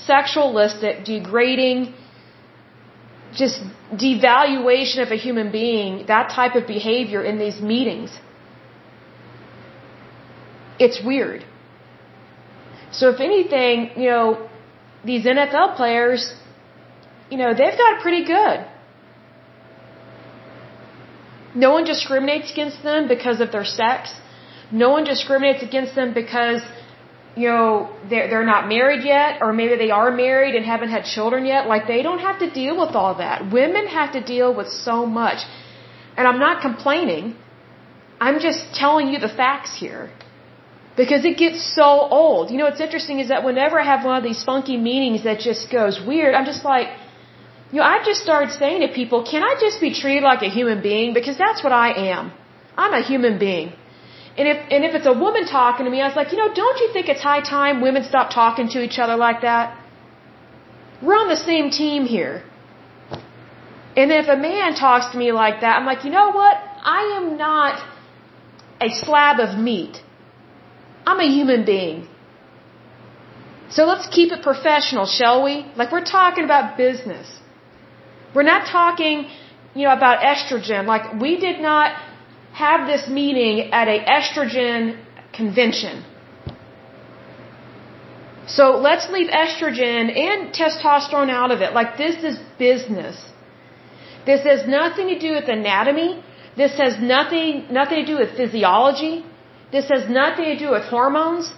sexualistic, 0.08 1.04
degrading, 1.04 1.94
just 3.34 3.60
devaluation 3.94 5.02
of 5.02 5.10
a 5.10 5.16
human 5.16 5.50
being, 5.52 6.06
that 6.06 6.30
type 6.30 6.54
of 6.54 6.66
behavior 6.66 7.22
in 7.22 7.38
these 7.38 7.60
meetings. 7.60 8.10
It's 10.78 11.00
weird. 11.04 11.44
So 12.92 13.10
if 13.10 13.20
anything, 13.20 13.90
you 13.96 14.10
know, 14.10 14.48
these 15.04 15.24
NFL 15.24 15.76
players, 15.76 16.34
you 17.30 17.38
know, 17.38 17.50
they've 17.54 17.78
got 17.84 18.00
pretty 18.00 18.24
good. 18.24 18.66
No 21.54 21.70
one 21.72 21.84
discriminates 21.84 22.52
against 22.52 22.82
them 22.82 23.08
because 23.08 23.40
of 23.40 23.52
their 23.52 23.64
sex. 23.64 24.14
No 24.70 24.90
one 24.90 25.04
discriminates 25.04 25.62
against 25.62 25.94
them 25.94 26.14
because, 26.14 26.62
you 27.36 27.48
know, 27.48 27.90
they're, 28.08 28.28
they're 28.28 28.44
not 28.44 28.68
married 28.68 29.04
yet, 29.04 29.38
or 29.40 29.52
maybe 29.52 29.76
they 29.76 29.90
are 29.90 30.10
married 30.10 30.54
and 30.54 30.64
haven't 30.64 30.90
had 30.90 31.04
children 31.04 31.46
yet. 31.46 31.68
Like, 31.68 31.86
they 31.86 32.02
don't 32.02 32.18
have 32.18 32.38
to 32.40 32.50
deal 32.50 32.78
with 32.78 32.94
all 32.94 33.14
that. 33.18 33.52
Women 33.52 33.86
have 33.86 34.12
to 34.12 34.20
deal 34.22 34.54
with 34.54 34.68
so 34.68 35.06
much. 35.06 35.44
And 36.16 36.26
I'm 36.26 36.38
not 36.38 36.60
complaining. 36.60 37.36
I'm 38.20 38.40
just 38.40 38.74
telling 38.74 39.08
you 39.08 39.18
the 39.18 39.28
facts 39.28 39.78
here. 39.78 40.10
Because 40.96 41.24
it 41.24 41.38
gets 41.38 41.62
so 41.74 41.88
old. 42.20 42.50
You 42.50 42.58
know, 42.58 42.64
what's 42.64 42.80
interesting 42.80 43.20
is 43.20 43.28
that 43.28 43.44
whenever 43.44 43.80
I 43.80 43.84
have 43.84 44.04
one 44.04 44.16
of 44.16 44.24
these 44.24 44.42
funky 44.44 44.76
meetings 44.76 45.24
that 45.24 45.38
just 45.38 45.70
goes 45.70 46.00
weird, 46.04 46.34
I'm 46.34 46.44
just 46.44 46.64
like, 46.64 46.88
you 47.70 47.78
know, 47.78 47.84
I've 47.84 48.04
just 48.04 48.20
started 48.22 48.50
saying 48.52 48.80
to 48.80 48.88
people, 48.88 49.24
can 49.24 49.42
I 49.42 49.54
just 49.60 49.80
be 49.80 49.94
treated 49.94 50.24
like 50.24 50.42
a 50.42 50.50
human 50.50 50.82
being? 50.82 51.14
Because 51.14 51.38
that's 51.38 51.62
what 51.62 51.72
I 51.72 52.10
am. 52.10 52.32
I'm 52.76 52.92
a 52.92 53.02
human 53.02 53.38
being. 53.38 53.72
And 54.38 54.46
if, 54.48 54.58
and 54.70 54.84
if 54.84 54.94
it's 54.94 55.06
a 55.06 55.12
woman 55.12 55.44
talking 55.46 55.84
to 55.86 55.90
me, 55.90 56.00
I 56.00 56.06
was 56.06 56.16
like, 56.16 56.32
you 56.32 56.38
know, 56.38 56.52
don't 56.54 56.78
you 56.78 56.92
think 56.92 57.08
it's 57.08 57.20
high 57.20 57.40
time 57.40 57.80
women 57.80 58.04
stop 58.04 58.30
talking 58.30 58.68
to 58.70 58.82
each 58.82 58.98
other 58.98 59.16
like 59.16 59.40
that? 59.42 59.76
We're 61.02 61.16
on 61.16 61.28
the 61.28 61.36
same 61.36 61.70
team 61.70 62.04
here. 62.04 62.42
And 63.96 64.12
if 64.12 64.28
a 64.28 64.36
man 64.36 64.74
talks 64.74 65.10
to 65.12 65.18
me 65.18 65.32
like 65.32 65.60
that, 65.62 65.78
I'm 65.78 65.86
like, 65.86 66.04
you 66.04 66.10
know 66.10 66.30
what? 66.30 66.56
I 66.82 67.02
am 67.18 67.36
not 67.36 67.82
a 68.80 68.88
slab 68.90 69.40
of 69.40 69.58
meat. 69.58 70.02
I'm 71.06 71.20
a 71.20 71.30
human 71.38 71.64
being. 71.64 72.08
So 73.70 73.84
let's 73.84 74.06
keep 74.08 74.32
it 74.32 74.42
professional, 74.42 75.06
shall 75.06 75.42
we? 75.42 75.66
Like 75.76 75.92
we're 75.92 76.04
talking 76.04 76.44
about 76.44 76.76
business. 76.76 77.40
We're 78.34 78.48
not 78.54 78.66
talking, 78.66 79.28
you 79.74 79.84
know, 79.86 79.92
about 79.92 80.20
estrogen. 80.20 80.86
Like 80.86 81.20
we 81.20 81.36
did 81.38 81.60
not 81.60 81.94
have 82.52 82.86
this 82.86 83.08
meeting 83.08 83.72
at 83.72 83.88
a 83.88 83.98
estrogen 84.04 84.98
convention. 85.32 86.04
So 88.46 88.78
let's 88.78 89.08
leave 89.10 89.30
estrogen 89.30 90.10
and 90.28 90.52
testosterone 90.52 91.30
out 91.30 91.52
of 91.52 91.60
it. 91.60 91.72
Like 91.72 91.96
this 91.96 92.24
is 92.24 92.38
business. 92.58 93.16
This 94.26 94.42
has 94.42 94.66
nothing 94.66 95.08
to 95.08 95.18
do 95.18 95.30
with 95.32 95.48
anatomy. 95.48 96.22
This 96.56 96.76
has 96.78 97.00
nothing 97.00 97.66
nothing 97.70 98.04
to 98.04 98.06
do 98.12 98.18
with 98.18 98.36
physiology. 98.36 99.24
This 99.70 99.88
has 99.88 100.08
nothing 100.10 100.46
to 100.46 100.58
do 100.58 100.70
with 100.72 100.84
hormones. 100.84 101.52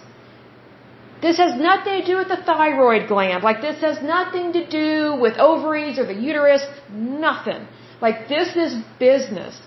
This 1.21 1.37
has 1.37 1.59
nothing 1.59 2.01
to 2.01 2.05
do 2.05 2.17
with 2.17 2.27
the 2.27 2.41
thyroid 2.45 3.07
gland. 3.07 3.43
Like 3.43 3.61
this 3.61 3.79
has 3.81 4.01
nothing 4.03 4.53
to 4.53 4.67
do 4.67 5.15
with 5.19 5.37
ovaries 5.37 5.97
or 5.97 6.05
the 6.05 6.13
uterus. 6.13 6.63
Nothing. 6.91 7.67
Like 8.01 8.27
this 8.27 8.55
is 8.55 8.75
business. 8.99 9.59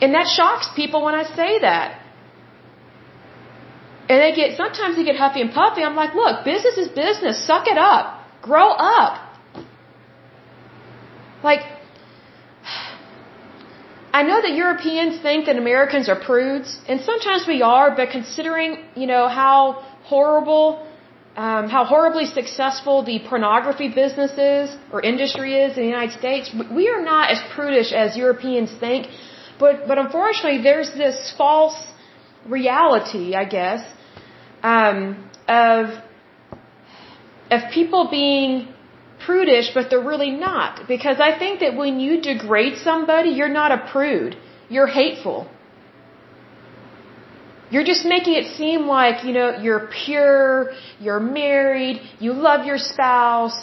And 0.00 0.14
that 0.14 0.26
shocks 0.26 0.68
people 0.74 1.04
when 1.04 1.14
I 1.14 1.24
say 1.24 1.60
that. 1.60 2.00
And 4.08 4.20
they 4.20 4.34
get, 4.34 4.56
sometimes 4.56 4.96
they 4.96 5.04
get 5.04 5.16
huffy 5.16 5.40
and 5.40 5.52
puffy. 5.52 5.82
I'm 5.82 5.96
like, 5.96 6.14
look, 6.14 6.44
business 6.44 6.76
is 6.76 6.88
business. 6.88 7.46
Suck 7.46 7.66
it 7.66 7.78
up. 7.78 8.22
Grow 8.42 8.70
up. 8.70 9.20
Like, 11.42 11.60
I 14.18 14.22
know 14.22 14.42
that 14.42 14.54
Europeans 14.54 15.20
think 15.20 15.46
that 15.46 15.56
Americans 15.56 16.08
are 16.08 16.20
prudes, 16.20 16.78
and 16.88 17.00
sometimes 17.00 17.46
we 17.48 17.62
are, 17.62 17.96
but 17.96 18.10
considering, 18.10 18.84
you 18.94 19.06
know, 19.06 19.28
how 19.28 19.82
horrible, 20.04 20.86
um, 21.36 21.68
how 21.68 21.84
horribly 21.84 22.26
successful 22.26 23.02
the 23.02 23.20
pornography 23.28 23.88
business 23.88 24.32
is, 24.32 24.76
or 24.92 25.00
industry 25.00 25.54
is 25.64 25.76
in 25.76 25.84
the 25.84 25.88
United 25.88 26.18
States, 26.18 26.54
we 26.70 26.88
are 26.88 27.02
not 27.02 27.30
as 27.30 27.40
prudish 27.54 27.92
as 27.92 28.16
Europeans 28.16 28.70
think, 28.78 29.08
but, 29.64 29.76
but 29.88 29.96
unfortunately 30.04 30.60
there's 30.68 30.92
this 31.02 31.18
false 31.40 31.78
reality, 32.56 33.26
I 33.42 33.46
guess, 33.56 33.82
um, 34.62 34.98
of, 35.48 35.84
of 37.56 37.60
people 37.78 38.02
being 38.10 38.52
prudish, 39.26 39.68
but 39.76 39.84
they're 39.90 40.08
really 40.14 40.32
not. 40.48 40.72
Because 40.94 41.18
I 41.28 41.38
think 41.42 41.60
that 41.60 41.72
when 41.82 41.94
you 42.04 42.12
degrade 42.32 42.76
somebody, 42.88 43.30
you're 43.38 43.56
not 43.62 43.70
a 43.78 43.80
prude. 43.92 44.36
You're 44.68 44.92
hateful. 45.02 45.38
You're 47.72 47.88
just 47.92 48.04
making 48.14 48.34
it 48.40 48.46
seem 48.58 48.82
like, 48.98 49.24
you 49.26 49.32
know, 49.38 49.48
you're 49.66 49.86
pure, 50.04 50.72
you're 51.00 51.24
married, 51.42 51.96
you 52.24 52.32
love 52.48 52.60
your 52.70 52.80
spouse, 52.92 53.58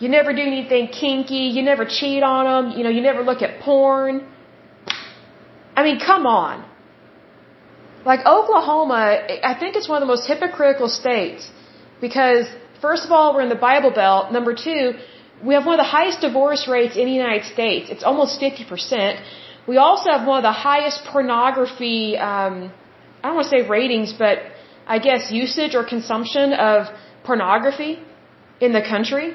you 0.00 0.08
never 0.08 0.32
do 0.40 0.44
anything 0.54 0.88
kinky, 0.88 1.44
you 1.56 1.62
never 1.62 1.84
cheat 1.84 2.22
on 2.22 2.42
them, 2.50 2.64
you 2.76 2.82
know, 2.84 2.92
you 2.96 3.02
never 3.10 3.22
look 3.22 3.42
at 3.42 3.60
porn. 3.60 4.14
I 5.78 5.82
mean, 5.86 5.98
come 6.10 6.24
on. 6.26 6.64
Like 8.10 8.20
Oklahoma, 8.36 9.00
I 9.50 9.54
think 9.60 9.76
it's 9.76 9.88
one 9.92 9.98
of 9.98 10.04
the 10.06 10.12
most 10.14 10.26
hypocritical 10.32 10.88
states 11.00 11.50
because 12.06 12.46
First 12.80 13.04
of 13.06 13.10
all, 13.12 13.34
we're 13.34 13.46
in 13.48 13.54
the 13.56 13.62
Bible 13.70 13.90
Belt. 13.90 14.32
Number 14.32 14.54
two, 14.54 14.82
we 15.46 15.54
have 15.54 15.66
one 15.66 15.74
of 15.78 15.82
the 15.84 15.92
highest 15.98 16.20
divorce 16.20 16.68
rates 16.68 16.96
in 16.96 17.06
the 17.06 17.16
United 17.24 17.46
States. 17.54 17.90
It's 17.90 18.04
almost 18.04 18.40
50%. 18.40 19.20
We 19.66 19.76
also 19.78 20.10
have 20.12 20.26
one 20.26 20.38
of 20.38 20.46
the 20.50 20.58
highest 20.70 21.04
pornography, 21.04 22.16
um, 22.16 22.72
I 23.20 23.28
don't 23.28 23.36
want 23.36 23.48
to 23.50 23.54
say 23.56 23.62
ratings, 23.68 24.12
but 24.12 24.38
I 24.86 24.98
guess 24.98 25.32
usage 25.32 25.74
or 25.74 25.84
consumption 25.84 26.52
of 26.52 26.86
pornography 27.24 27.98
in 28.60 28.72
the 28.72 28.80
country. 28.80 29.34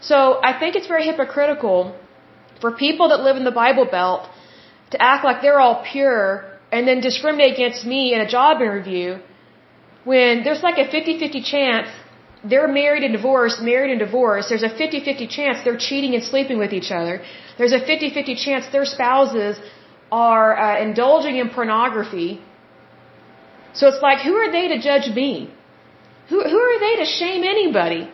So 0.00 0.40
I 0.42 0.58
think 0.58 0.76
it's 0.76 0.86
very 0.86 1.06
hypocritical 1.06 1.94
for 2.60 2.70
people 2.72 3.08
that 3.08 3.20
live 3.20 3.36
in 3.36 3.44
the 3.44 3.56
Bible 3.64 3.86
Belt 3.96 4.28
to 4.96 5.02
act 5.12 5.24
like 5.28 5.38
they're 5.42 5.60
all 5.66 5.78
pure 5.92 6.24
and 6.72 6.88
then 6.88 7.00
discriminate 7.00 7.52
against 7.54 7.84
me 7.92 8.00
in 8.14 8.20
a 8.26 8.28
job 8.36 8.60
interview 8.60 9.18
when 10.04 10.42
there's 10.44 10.62
like 10.68 10.78
a 10.78 10.88
50-50 10.96 11.44
chance 11.52 11.88
they're 12.50 12.68
married 12.68 13.02
and 13.02 13.12
divorced, 13.18 13.60
married 13.60 13.90
and 13.90 14.00
divorced. 14.06 14.48
There's 14.50 14.62
a 14.62 14.74
50-50 14.82 15.28
chance 15.36 15.64
they're 15.64 15.82
cheating 15.88 16.14
and 16.14 16.22
sleeping 16.22 16.58
with 16.58 16.72
each 16.72 16.90
other. 16.98 17.14
There's 17.58 17.72
a 17.72 17.80
50-50 17.80 18.36
chance 18.44 18.66
their 18.70 18.84
spouses 18.84 19.58
are 20.12 20.50
uh, 20.56 20.80
indulging 20.80 21.36
in 21.42 21.48
pornography. 21.50 22.40
So 23.74 23.88
it's 23.88 24.02
like, 24.08 24.20
who 24.26 24.34
are 24.42 24.50
they 24.52 24.68
to 24.74 24.78
judge 24.80 25.08
me? 25.14 25.52
Who, 26.28 26.38
who 26.52 26.58
are 26.68 26.78
they 26.84 26.94
to 27.02 27.06
shame 27.06 27.42
anybody? 27.42 28.08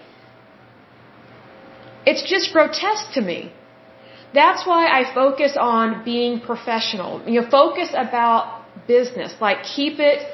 It's 2.07 2.23
just 2.23 2.53
grotesque 2.53 3.13
to 3.15 3.21
me. 3.21 3.53
That's 4.35 4.67
why 4.67 4.87
I 4.87 5.15
focus 5.15 5.57
on 5.59 6.05
being 6.05 6.41
professional. 6.41 7.23
You 7.27 7.41
know, 7.41 7.51
focus 7.51 7.91
about 8.07 8.65
business. 8.87 9.35
Like, 9.41 9.65
keep 9.65 9.99
it 9.99 10.27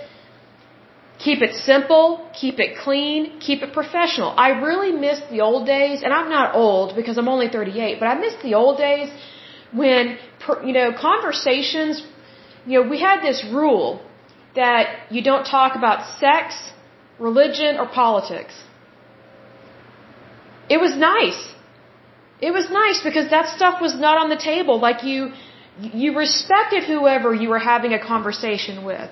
Keep 1.19 1.43
it 1.43 1.55
simple, 1.57 2.31
keep 2.33 2.61
it 2.61 2.79
clean, 2.79 3.41
keep 3.41 3.63
it 3.63 3.73
professional. 3.73 4.33
I 4.37 4.51
really 4.67 4.93
miss 4.93 5.19
the 5.31 5.41
old 5.41 5.67
days, 5.67 6.03
and 6.05 6.13
I'm 6.13 6.31
not 6.31 6.55
old 6.55 6.95
because 6.95 7.19
I'm 7.19 7.29
only 7.29 7.49
38, 7.49 7.99
but 7.99 8.07
I 8.07 8.15
miss 8.15 8.35
the 8.41 8.55
old 8.55 8.79
days 8.79 9.11
when, 9.73 10.17
you 10.65 10.73
know, 10.73 10.93
conversations, 10.93 12.05
you 12.67 12.81
know, 12.81 12.89
we 12.89 13.01
had 13.01 13.21
this 13.21 13.45
rule 13.53 14.01
that 14.55 15.11
you 15.11 15.23
don't 15.23 15.45
talk 15.45 15.75
about 15.75 16.21
sex, 16.21 16.71
religion, 17.19 17.79
or 17.79 17.89
politics. 17.89 18.55
It 20.71 20.81
was 20.81 20.95
nice. 20.97 21.43
It 22.41 22.53
was 22.53 22.71
nice 22.71 23.01
because 23.03 23.31
that 23.31 23.49
stuff 23.57 23.81
was 23.81 23.95
not 23.99 24.17
on 24.19 24.29
the 24.29 24.37
table. 24.37 24.79
Like 24.81 25.03
you, 25.03 25.33
you 25.81 26.17
respected 26.17 26.85
whoever 26.85 27.35
you 27.35 27.49
were 27.49 27.59
having 27.59 27.93
a 27.93 27.99
conversation 28.13 28.85
with. 28.85 29.11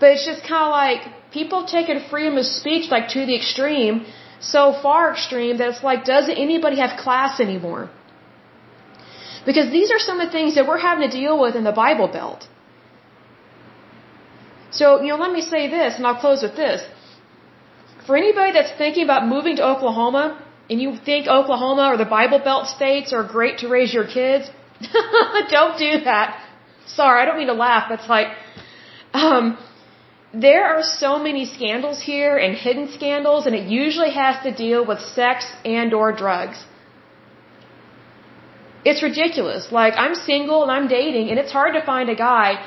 But 0.00 0.10
it's 0.10 0.26
just 0.26 0.42
kind 0.42 0.64
of 0.64 0.70
like 0.70 1.32
people 1.32 1.66
taking 1.66 2.00
freedom 2.10 2.36
of 2.36 2.46
speech 2.46 2.90
like 2.90 3.08
to 3.10 3.24
the 3.24 3.36
extreme, 3.36 4.04
so 4.40 4.62
far 4.82 5.12
extreme 5.12 5.56
that 5.58 5.68
it's 5.70 5.82
like, 5.82 6.04
does 6.04 6.28
anybody 6.28 6.78
have 6.78 6.98
class 6.98 7.40
anymore? 7.40 7.88
Because 9.46 9.70
these 9.70 9.90
are 9.90 9.98
some 9.98 10.20
of 10.20 10.26
the 10.26 10.32
things 10.32 10.56
that 10.56 10.66
we're 10.66 10.84
having 10.90 11.08
to 11.08 11.16
deal 11.16 11.38
with 11.40 11.54
in 11.54 11.64
the 11.64 11.72
Bible 11.72 12.08
Belt. 12.08 12.48
So, 14.70 15.00
you 15.00 15.08
know, 15.08 15.16
let 15.16 15.32
me 15.32 15.40
say 15.40 15.70
this, 15.70 15.96
and 15.96 16.06
I'll 16.06 16.20
close 16.20 16.42
with 16.42 16.56
this. 16.56 16.82
For 18.06 18.16
anybody 18.16 18.52
that's 18.52 18.72
thinking 18.76 19.04
about 19.04 19.26
moving 19.26 19.56
to 19.56 19.64
Oklahoma, 19.64 20.42
and 20.68 20.80
you 20.80 20.96
think 21.08 21.26
Oklahoma 21.26 21.90
or 21.92 21.96
the 21.96 22.10
Bible 22.18 22.40
Belt 22.40 22.66
states 22.66 23.12
are 23.12 23.24
great 23.36 23.58
to 23.58 23.68
raise 23.68 23.92
your 23.94 24.06
kids, 24.06 24.50
don't 25.50 25.78
do 25.78 25.92
that. 26.04 26.42
Sorry, 26.86 27.22
I 27.22 27.24
don't 27.24 27.38
mean 27.38 27.46
to 27.48 27.60
laugh. 27.68 27.86
That's 27.88 28.08
like, 28.08 28.28
um, 29.12 29.58
there 30.32 30.64
are 30.66 30.82
so 30.82 31.18
many 31.18 31.44
scandals 31.46 32.00
here 32.02 32.36
and 32.36 32.56
hidden 32.56 32.92
scandals, 32.92 33.46
and 33.46 33.54
it 33.54 33.68
usually 33.68 34.10
has 34.10 34.42
to 34.42 34.54
deal 34.54 34.84
with 34.84 35.00
sex 35.00 35.52
and 35.64 35.94
or 35.94 36.12
drugs. 36.12 36.64
It's 38.84 39.02
ridiculous. 39.02 39.72
Like, 39.72 39.94
I'm 39.96 40.14
single 40.14 40.62
and 40.62 40.70
I'm 40.70 40.88
dating, 40.88 41.30
and 41.30 41.38
it's 41.38 41.52
hard 41.52 41.72
to 41.74 41.84
find 41.84 42.08
a 42.08 42.14
guy 42.14 42.64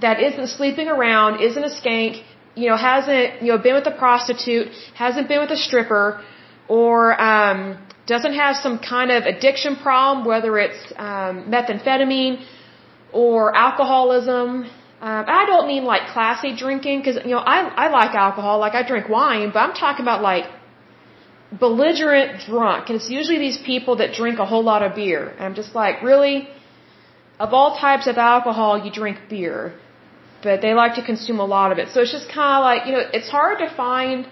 that 0.00 0.20
isn't 0.22 0.48
sleeping 0.48 0.88
around, 0.88 1.40
isn't 1.40 1.64
a 1.64 1.74
skank, 1.80 2.22
you 2.54 2.68
know, 2.68 2.76
hasn't, 2.76 3.42
you 3.42 3.52
know, 3.52 3.58
been 3.58 3.74
with 3.74 3.86
a 3.86 3.96
prostitute, 4.04 4.68
hasn't 4.94 5.28
been 5.28 5.40
with 5.40 5.50
a 5.50 5.56
stripper, 5.56 6.20
or, 6.68 7.20
um, 7.20 7.78
doesn't 8.14 8.36
have 8.44 8.56
some 8.56 8.76
kind 8.78 9.10
of 9.16 9.20
addiction 9.32 9.76
problem, 9.76 10.26
whether 10.26 10.58
it's 10.58 10.80
um, 10.96 11.34
methamphetamine 11.54 12.36
or 13.12 13.54
alcoholism. 13.54 14.48
Um, 15.08 15.24
I 15.40 15.44
don't 15.50 15.66
mean 15.72 15.84
like 15.84 16.04
classy 16.14 16.52
drinking 16.56 16.96
because 17.00 17.16
you 17.24 17.34
know 17.36 17.44
I 17.54 17.58
I 17.84 17.86
like 17.98 18.14
alcohol, 18.14 18.58
like 18.66 18.74
I 18.80 18.82
drink 18.92 19.08
wine, 19.08 19.50
but 19.52 19.60
I'm 19.60 19.74
talking 19.84 20.04
about 20.08 20.22
like 20.22 20.46
belligerent 21.64 22.30
drunk, 22.46 22.88
and 22.88 22.96
it's 22.98 23.10
usually 23.18 23.38
these 23.38 23.58
people 23.58 23.96
that 24.00 24.10
drink 24.20 24.38
a 24.38 24.46
whole 24.52 24.64
lot 24.72 24.82
of 24.86 24.94
beer, 25.00 25.22
and 25.36 25.42
I'm 25.46 25.54
just 25.54 25.74
like, 25.82 26.02
really, 26.02 26.48
of 27.38 27.54
all 27.58 27.70
types 27.76 28.06
of 28.12 28.16
alcohol, 28.18 28.72
you 28.84 28.90
drink 28.90 29.18
beer, 29.30 29.74
but 30.42 30.60
they 30.62 30.74
like 30.82 30.94
to 31.00 31.04
consume 31.12 31.38
a 31.46 31.48
lot 31.56 31.72
of 31.72 31.78
it, 31.78 31.88
so 31.92 32.00
it's 32.00 32.12
just 32.18 32.28
kind 32.40 32.52
of 32.58 32.62
like 32.68 32.86
you 32.86 32.92
know 32.94 33.04
it's 33.20 33.30
hard 33.38 33.58
to 33.64 33.68
find. 33.84 34.26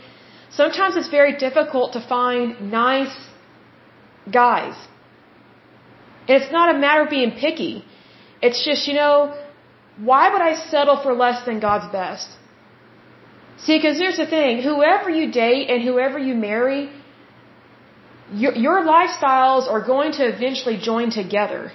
Sometimes 0.50 0.96
it's 0.96 1.08
very 1.08 1.36
difficult 1.36 1.92
to 1.94 2.00
find 2.00 2.72
nice 2.72 3.16
guys. 4.30 4.76
And 6.28 6.42
it's 6.42 6.52
not 6.52 6.74
a 6.74 6.78
matter 6.78 7.02
of 7.02 7.10
being 7.10 7.32
picky. 7.32 7.84
It's 8.42 8.64
just, 8.64 8.86
you 8.88 8.94
know, 8.94 9.34
why 9.98 10.30
would 10.32 10.42
I 10.42 10.54
settle 10.54 11.02
for 11.02 11.12
less 11.14 11.44
than 11.44 11.60
God's 11.60 11.90
best? 11.92 12.28
See, 13.58 13.78
because 13.78 13.98
here's 13.98 14.18
the 14.18 14.26
thing 14.26 14.62
whoever 14.62 15.08
you 15.08 15.32
date 15.32 15.70
and 15.70 15.82
whoever 15.82 16.18
you 16.18 16.34
marry, 16.34 16.90
your, 18.32 18.54
your 18.54 18.82
lifestyles 18.82 19.70
are 19.70 19.80
going 19.80 20.12
to 20.12 20.24
eventually 20.26 20.76
join 20.76 21.10
together. 21.10 21.72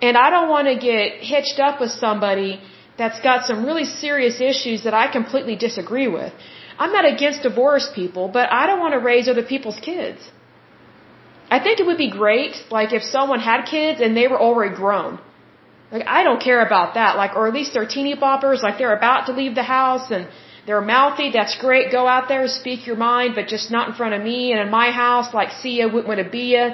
And 0.00 0.16
I 0.16 0.30
don't 0.30 0.48
want 0.48 0.68
to 0.68 0.76
get 0.76 1.20
hitched 1.32 1.58
up 1.58 1.80
with 1.80 1.90
somebody 1.90 2.60
that's 2.96 3.20
got 3.20 3.46
some 3.46 3.64
really 3.64 3.84
serious 3.84 4.40
issues 4.40 4.84
that 4.84 4.94
I 4.94 5.10
completely 5.10 5.56
disagree 5.56 6.06
with. 6.06 6.32
I'm 6.78 6.92
not 6.92 7.06
against 7.12 7.42
divorced 7.42 7.94
people, 7.94 8.28
but 8.28 8.52
I 8.52 8.66
don't 8.66 8.80
want 8.84 8.94
to 8.98 9.00
raise 9.10 9.28
other 9.28 9.42
people's 9.42 9.80
kids. 9.90 10.20
I 11.50 11.58
think 11.64 11.80
it 11.80 11.86
would 11.86 12.02
be 12.06 12.10
great, 12.10 12.54
like, 12.70 12.92
if 12.92 13.02
someone 13.02 13.40
had 13.40 13.64
kids 13.76 14.00
and 14.00 14.16
they 14.16 14.26
were 14.28 14.40
already 14.48 14.74
grown. 14.74 15.18
Like, 15.90 16.06
I 16.06 16.22
don't 16.22 16.42
care 16.48 16.60
about 16.64 16.94
that. 16.94 17.16
Like, 17.16 17.34
or 17.36 17.48
at 17.48 17.54
least 17.54 17.72
they're 17.72 17.86
teeny 17.86 18.14
boppers, 18.14 18.62
like 18.62 18.76
they're 18.78 18.96
about 18.96 19.26
to 19.26 19.32
leave 19.32 19.54
the 19.54 19.62
house 19.62 20.10
and 20.10 20.28
they're 20.66 20.82
mouthy, 20.82 21.30
that's 21.30 21.56
great. 21.56 21.90
Go 21.90 22.06
out 22.06 22.28
there, 22.28 22.46
speak 22.46 22.86
your 22.86 22.96
mind, 22.96 23.34
but 23.34 23.48
just 23.48 23.70
not 23.70 23.88
in 23.88 23.94
front 23.94 24.14
of 24.14 24.22
me 24.22 24.52
and 24.52 24.60
in 24.60 24.70
my 24.70 24.90
house, 24.90 25.32
like, 25.32 25.50
see 25.62 25.78
ya, 25.78 25.86
wouldn't 25.86 26.06
want 26.06 26.22
to 26.22 26.30
be 26.38 26.46
ya. 26.54 26.64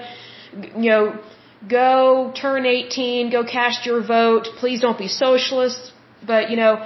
You 0.85 0.91
know, 0.91 1.21
go 1.69 2.33
turn 2.35 2.67
18, 2.67 3.31
go 3.31 3.45
cast 3.45 3.87
your 3.87 4.03
vote. 4.05 4.49
Please 4.59 4.81
don't 4.81 4.99
be 4.99 5.09
socialist. 5.09 5.93
But, 6.27 6.51
you 6.51 6.57
know, 6.57 6.85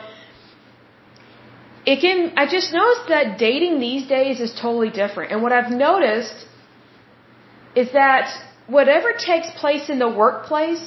it 1.91 2.01
can, 2.05 2.19
I 2.43 2.45
just 2.57 2.71
noticed 2.79 3.07
that 3.09 3.39
dating 3.39 3.81
these 3.81 4.07
days 4.07 4.41
is 4.47 4.53
totally 4.65 4.91
different. 4.91 5.33
And 5.33 5.43
what 5.45 5.53
I've 5.53 5.71
noticed 5.71 6.39
is 7.75 7.93
that 7.93 8.27
whatever 8.77 9.11
takes 9.31 9.51
place 9.63 9.89
in 9.89 9.99
the 9.99 10.11
workplace 10.23 10.87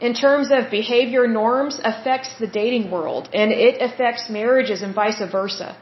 in 0.00 0.14
terms 0.14 0.48
of 0.56 0.70
behavior 0.70 1.26
norms 1.28 1.74
affects 1.92 2.30
the 2.40 2.48
dating 2.60 2.90
world 2.90 3.28
and 3.32 3.52
it 3.52 3.80
affects 3.88 4.28
marriages 4.28 4.82
and 4.82 4.92
vice 5.02 5.22
versa. 5.36 5.76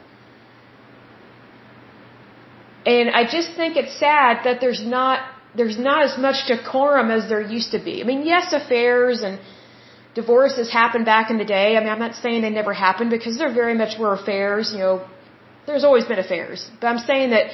And 2.95 3.11
I 3.21 3.25
just 3.37 3.51
think 3.59 3.79
it's 3.83 3.97
sad 3.99 4.45
that 4.45 4.61
there's 4.61 4.85
not 4.97 5.21
there's 5.57 5.79
not 5.79 6.01
as 6.09 6.19
much 6.19 6.39
decorum 6.49 7.11
as 7.17 7.29
there 7.31 7.41
used 7.41 7.71
to 7.71 7.79
be. 7.79 8.03
I 8.03 8.05
mean, 8.05 8.23
yes, 8.27 8.53
affairs 8.53 9.23
and 9.23 9.39
divorces 10.15 10.71
happened 10.71 11.05
back 11.05 11.31
in 11.31 11.39
the 11.39 11.45
day. 11.45 11.77
I 11.77 11.81
mean, 11.81 11.89
I'm 11.89 11.99
not 11.99 12.15
saying 12.15 12.43
they 12.43 12.51
never 12.51 12.73
happened 12.73 13.11
because 13.11 13.37
there 13.39 13.53
very 13.53 13.75
much 13.75 13.99
were 13.99 14.13
affairs, 14.15 14.73
you 14.73 14.79
know, 14.79 15.05
there's 15.67 15.85
always 15.85 16.05
been 16.05 16.19
affairs. 16.19 16.71
But 16.81 16.89
I'm 16.89 16.99
saying 16.99 17.31
that 17.31 17.47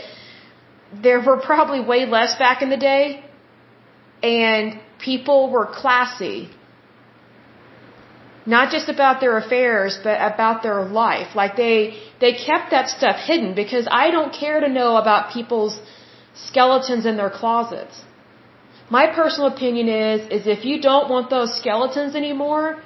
there 1.06 1.20
were 1.20 1.38
probably 1.50 1.80
way 1.80 2.06
less 2.06 2.36
back 2.38 2.62
in 2.62 2.70
the 2.70 2.76
day, 2.76 3.24
and 4.22 4.80
people 4.98 5.50
were 5.50 5.66
classy. 5.66 6.50
Not 8.46 8.72
just 8.72 8.88
about 8.88 9.20
their 9.20 9.36
affairs, 9.36 9.98
but 10.02 10.16
about 10.32 10.62
their 10.62 10.82
life. 10.82 11.36
Like 11.36 11.56
they, 11.56 12.00
they 12.20 12.32
kept 12.32 12.70
that 12.72 12.88
stuff 12.88 13.16
hidden 13.30 13.54
because 13.54 13.86
I 13.90 14.10
don't 14.10 14.32
care 14.32 14.60
to 14.60 14.68
know 14.68 14.96
about 14.96 15.32
people's 15.32 15.80
skeletons 16.34 17.06
in 17.06 17.16
their 17.16 17.30
closets. 17.30 18.02
My 18.90 19.06
personal 19.18 19.48
opinion 19.54 19.88
is, 19.88 20.20
is 20.36 20.46
if 20.46 20.64
you 20.64 20.80
don't 20.80 21.08
want 21.08 21.30
those 21.30 21.56
skeletons 21.58 22.14
anymore, 22.16 22.82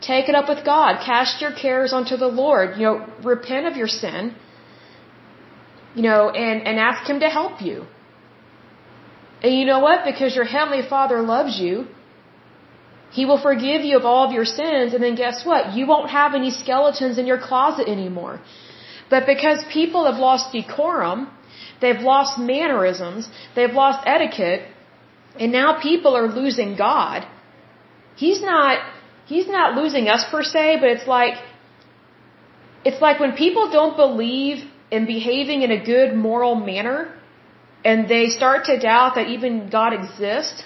take 0.00 0.28
it 0.30 0.34
up 0.34 0.48
with 0.48 0.64
God. 0.64 1.04
Cast 1.04 1.42
your 1.42 1.52
cares 1.52 1.92
onto 1.92 2.16
the 2.16 2.28
Lord. 2.28 2.78
You 2.78 2.84
know, 2.86 2.96
repent 3.22 3.66
of 3.66 3.76
your 3.76 3.88
sin 3.88 4.34
you 5.96 6.02
know, 6.02 6.22
and, 6.44 6.58
and 6.68 6.78
ask 6.78 7.10
Him 7.10 7.20
to 7.26 7.30
help 7.40 7.62
you. 7.68 7.76
And 9.42 9.52
you 9.58 9.64
know 9.70 9.80
what? 9.86 10.04
Because 10.10 10.36
your 10.38 10.48
Heavenly 10.56 10.84
Father 10.94 11.18
loves 11.34 11.58
you, 11.64 11.86
He 13.18 13.24
will 13.28 13.40
forgive 13.48 13.80
you 13.88 13.96
of 14.00 14.04
all 14.10 14.22
of 14.28 14.32
your 14.38 14.48
sins, 14.60 14.94
and 14.94 15.02
then 15.02 15.14
guess 15.24 15.44
what? 15.50 15.72
You 15.76 15.86
won't 15.92 16.10
have 16.10 16.34
any 16.34 16.50
skeletons 16.50 17.18
in 17.18 17.26
your 17.32 17.40
closet 17.48 17.88
anymore. 17.96 18.34
But 19.08 19.26
because 19.26 19.64
people 19.72 20.04
have 20.10 20.18
lost 20.28 20.52
decorum, 20.52 21.20
they've 21.80 22.04
lost 22.12 22.38
mannerisms, 22.38 23.28
they've 23.54 23.76
lost 23.82 24.00
etiquette, 24.06 24.62
and 25.40 25.52
now 25.52 25.80
people 25.80 26.16
are 26.16 26.28
losing 26.28 26.76
God. 26.76 27.26
He's 28.16 28.40
not, 28.40 28.78
He's 29.26 29.48
not 29.48 29.76
losing 29.80 30.08
us 30.08 30.24
per 30.30 30.42
se, 30.42 30.78
but 30.80 30.88
it's 30.88 31.06
like, 31.06 31.36
it's 32.84 33.00
like 33.00 33.18
when 33.20 33.32
people 33.32 33.70
don't 33.70 33.96
believe 33.96 34.64
in 34.90 35.06
behaving 35.06 35.62
in 35.62 35.70
a 35.72 35.84
good 35.92 36.14
moral 36.14 36.54
manner 36.54 37.12
and 37.84 38.08
they 38.08 38.26
start 38.28 38.64
to 38.66 38.78
doubt 38.78 39.16
that 39.16 39.26
even 39.28 39.68
God 39.70 39.92
exists, 39.92 40.64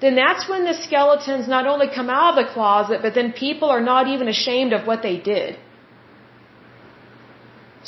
then 0.00 0.14
that's 0.14 0.48
when 0.48 0.64
the 0.64 0.74
skeletons 0.74 1.48
not 1.48 1.66
only 1.66 1.88
come 1.98 2.10
out 2.10 2.30
of 2.32 2.38
the 2.44 2.52
closet, 2.52 3.00
but 3.02 3.14
then 3.14 3.32
people 3.32 3.68
are 3.76 3.84
not 3.92 4.08
even 4.14 4.28
ashamed 4.28 4.72
of 4.72 4.86
what 4.86 5.02
they 5.02 5.16
did. 5.16 5.58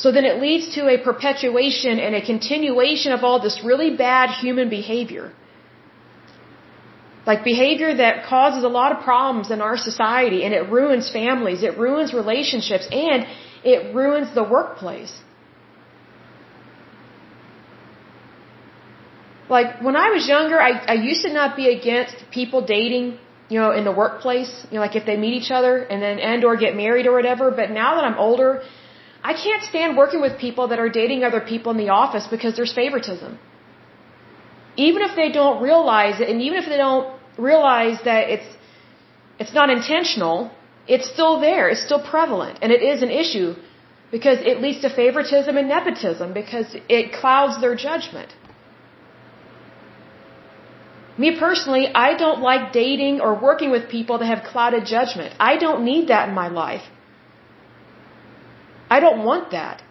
So 0.02 0.12
then 0.12 0.24
it 0.24 0.40
leads 0.40 0.74
to 0.76 0.88
a 0.94 0.98
perpetuation 0.98 1.98
and 1.98 2.14
a 2.14 2.24
continuation 2.32 3.12
of 3.12 3.24
all 3.24 3.40
this 3.40 3.62
really 3.64 3.96
bad 3.96 4.30
human 4.30 4.68
behavior. 4.68 5.32
Like 7.27 7.43
behavior 7.45 7.93
that 7.95 8.25
causes 8.27 8.62
a 8.62 8.69
lot 8.69 8.93
of 8.93 9.03
problems 9.03 9.51
in 9.51 9.61
our 9.61 9.77
society 9.77 10.45
and 10.45 10.55
it 10.55 10.71
ruins 10.71 11.11
families, 11.11 11.62
it 11.62 11.77
ruins 11.77 12.15
relationships, 12.15 12.87
and 12.91 13.27
it 13.65 13.95
ruins 13.95 14.33
the 14.35 14.45
workplace. 14.45 15.15
like 19.49 19.81
when 19.83 19.97
I 19.97 20.11
was 20.11 20.27
younger, 20.29 20.61
I, 20.61 20.71
I 20.95 20.95
used 20.95 21.23
to 21.23 21.33
not 21.33 21.57
be 21.57 21.69
against 21.69 22.17
people 22.31 22.62
dating, 22.62 23.19
you 23.49 23.59
know, 23.61 23.71
in 23.71 23.85
the 23.85 23.93
workplace, 23.93 24.67
you 24.71 24.77
know, 24.77 24.81
like 24.81 24.97
if 24.97 25.07
they 25.07 25.17
meet 25.17 25.35
each 25.41 25.51
other 25.51 25.79
and 25.79 26.03
then 26.03 26.19
and 26.19 26.45
or 26.45 26.57
get 26.57 26.75
married 26.75 27.07
or 27.07 27.12
whatever. 27.12 27.51
But 27.51 27.71
now 27.71 27.95
that 27.97 28.05
I'm 28.05 28.19
older, 28.19 28.62
I 29.23 29.35
can't 29.35 29.62
stand 29.62 29.97
working 29.97 30.21
with 30.21 30.39
people 30.39 30.69
that 30.69 30.79
are 30.79 30.89
dating 30.89 31.23
other 31.25 31.41
people 31.41 31.71
in 31.73 31.79
the 31.79 31.91
office 31.91 32.27
because 32.27 32.57
there's 32.57 32.73
favoritism. 32.73 33.39
Even 34.77 35.03
if 35.03 35.17
they 35.17 35.31
don't 35.31 35.62
realize 35.62 36.21
it, 36.21 36.29
and 36.29 36.43
even 36.43 36.59
if 36.59 36.69
they 36.69 36.77
don't 36.77 37.15
realize 37.38 37.99
that 38.05 38.31
it's 38.31 38.49
it's 39.38 39.53
not 39.53 39.68
intentional, 39.70 40.51
it's 40.87 41.09
still 41.09 41.40
there. 41.40 41.68
It's 41.68 41.83
still 41.83 42.03
prevalent, 42.03 42.59
and 42.62 42.72
it 42.72 42.83
is 42.83 43.03
an 43.03 43.11
issue 43.11 43.55
because 44.11 44.38
it 44.40 44.61
leads 44.62 44.81
to 44.81 44.88
favoritism 44.88 45.57
and 45.57 45.68
nepotism 45.68 46.33
because 46.33 46.77
it 46.88 47.12
clouds 47.12 47.61
their 47.61 47.75
judgment. 47.75 48.35
Me 51.18 51.38
personally, 51.38 51.88
I 51.94 52.16
don't 52.16 52.40
like 52.40 52.72
dating 52.72 53.20
or 53.20 53.35
working 53.35 53.70
with 53.70 53.88
people 53.88 54.18
that 54.18 54.27
have 54.27 54.42
clouded 54.44 54.85
judgment. 54.85 55.35
I 55.40 55.57
don't 55.57 55.85
need 55.85 56.09
that 56.09 56.29
in 56.29 56.35
my 56.35 56.49
life. 56.49 56.83
I 58.90 59.01
don't 59.01 59.25
want 59.25 59.51
that. 59.53 59.83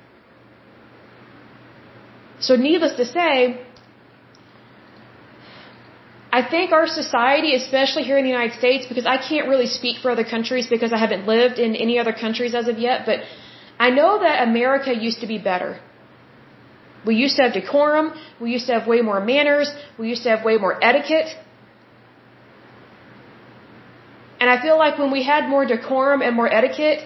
So 2.39 2.55
needless 2.55 2.95
to 2.97 3.05
say, 3.05 3.61
I 6.37 6.41
think 6.53 6.73
our 6.77 6.87
society, 7.01 7.49
especially 7.55 8.03
here 8.09 8.17
in 8.21 8.25
the 8.27 8.33
United 8.37 8.55
States, 8.61 8.85
because 8.91 9.05
I 9.15 9.17
can't 9.27 9.47
really 9.51 9.67
speak 9.79 9.95
for 10.01 10.09
other 10.15 10.27
countries 10.35 10.65
because 10.75 10.91
I 10.97 10.99
haven't 11.05 11.25
lived 11.33 11.59
in 11.65 11.75
any 11.85 11.95
other 12.01 12.15
countries 12.23 12.53
as 12.61 12.67
of 12.71 12.77
yet, 12.87 13.05
but 13.09 13.19
I 13.85 13.89
know 13.99 14.11
that 14.25 14.43
America 14.49 14.91
used 15.07 15.21
to 15.21 15.29
be 15.33 15.37
better. 15.37 15.71
We 17.09 17.15
used 17.23 17.37
to 17.37 17.43
have 17.43 17.53
decorum. 17.53 18.11
We 18.41 18.51
used 18.55 18.67
to 18.69 18.73
have 18.77 18.85
way 18.93 18.99
more 19.11 19.21
manners. 19.33 19.71
We 19.99 20.09
used 20.09 20.23
to 20.23 20.29
have 20.33 20.43
way 20.49 20.57
more 20.65 20.75
etiquette. 20.89 21.29
And 24.39 24.49
I 24.55 24.61
feel 24.61 24.77
like 24.83 24.99
when 25.03 25.11
we 25.17 25.23
had 25.31 25.49
more 25.55 25.65
decorum 25.73 26.21
and 26.21 26.35
more 26.41 26.51
etiquette, 26.59 26.99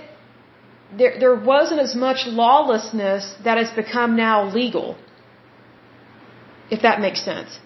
there, 1.00 1.14
there 1.24 1.36
wasn't 1.54 1.82
as 1.88 1.96
much 2.08 2.26
lawlessness 2.44 3.36
that 3.44 3.58
has 3.64 3.72
become 3.84 4.16
now 4.16 4.38
legal. 4.62 4.98
If 6.72 6.82
that 6.88 7.00
makes 7.08 7.22
sense. 7.32 7.60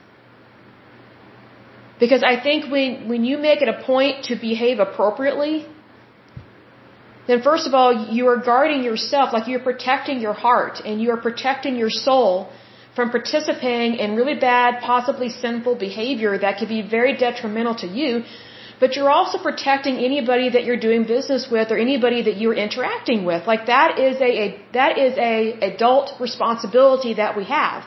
Because 2.04 2.24
I 2.34 2.36
think 2.46 2.72
when, 2.76 2.90
when 3.12 3.22
you 3.30 3.36
make 3.50 3.60
it 3.66 3.70
a 3.76 3.78
point 3.92 4.16
to 4.30 4.34
behave 4.48 4.80
appropriately, 4.86 5.56
then 7.28 7.42
first 7.50 7.66
of 7.70 7.74
all, 7.80 7.92
you 8.18 8.24
are 8.32 8.40
guarding 8.52 8.82
yourself, 8.90 9.28
like 9.36 9.48
you're 9.52 9.68
protecting 9.72 10.18
your 10.26 10.38
heart 10.46 10.82
and 10.88 11.02
you 11.02 11.12
are 11.16 11.22
protecting 11.30 11.78
your 11.84 11.94
soul 12.08 12.32
from 12.96 13.10
participating 13.18 13.94
in 14.04 14.18
really 14.20 14.38
bad, 14.52 14.82
possibly 14.82 15.30
sinful 15.30 15.76
behavior 15.88 16.32
that 16.46 16.58
could 16.58 16.72
be 16.78 16.82
very 16.98 17.14
detrimental 17.26 17.76
to 17.84 17.88
you. 18.00 18.10
But 18.82 18.98
you're 18.98 19.14
also 19.20 19.38
protecting 19.50 19.96
anybody 20.10 20.50
that 20.56 20.66
you're 20.66 20.84
doing 20.90 21.04
business 21.16 21.48
with 21.56 21.72
or 21.72 21.78
anybody 21.88 22.22
that 22.28 22.36
you're 22.42 22.60
interacting 22.68 23.24
with. 23.32 23.48
Like 23.54 23.66
that 23.76 23.98
is 24.10 24.16
a, 24.30 24.32
a 24.46 24.48
that 24.74 24.98
is 25.08 25.14
a 25.32 25.34
adult 25.72 26.08
responsibility 26.28 27.14
that 27.24 27.38
we 27.40 27.46
have. 27.46 27.84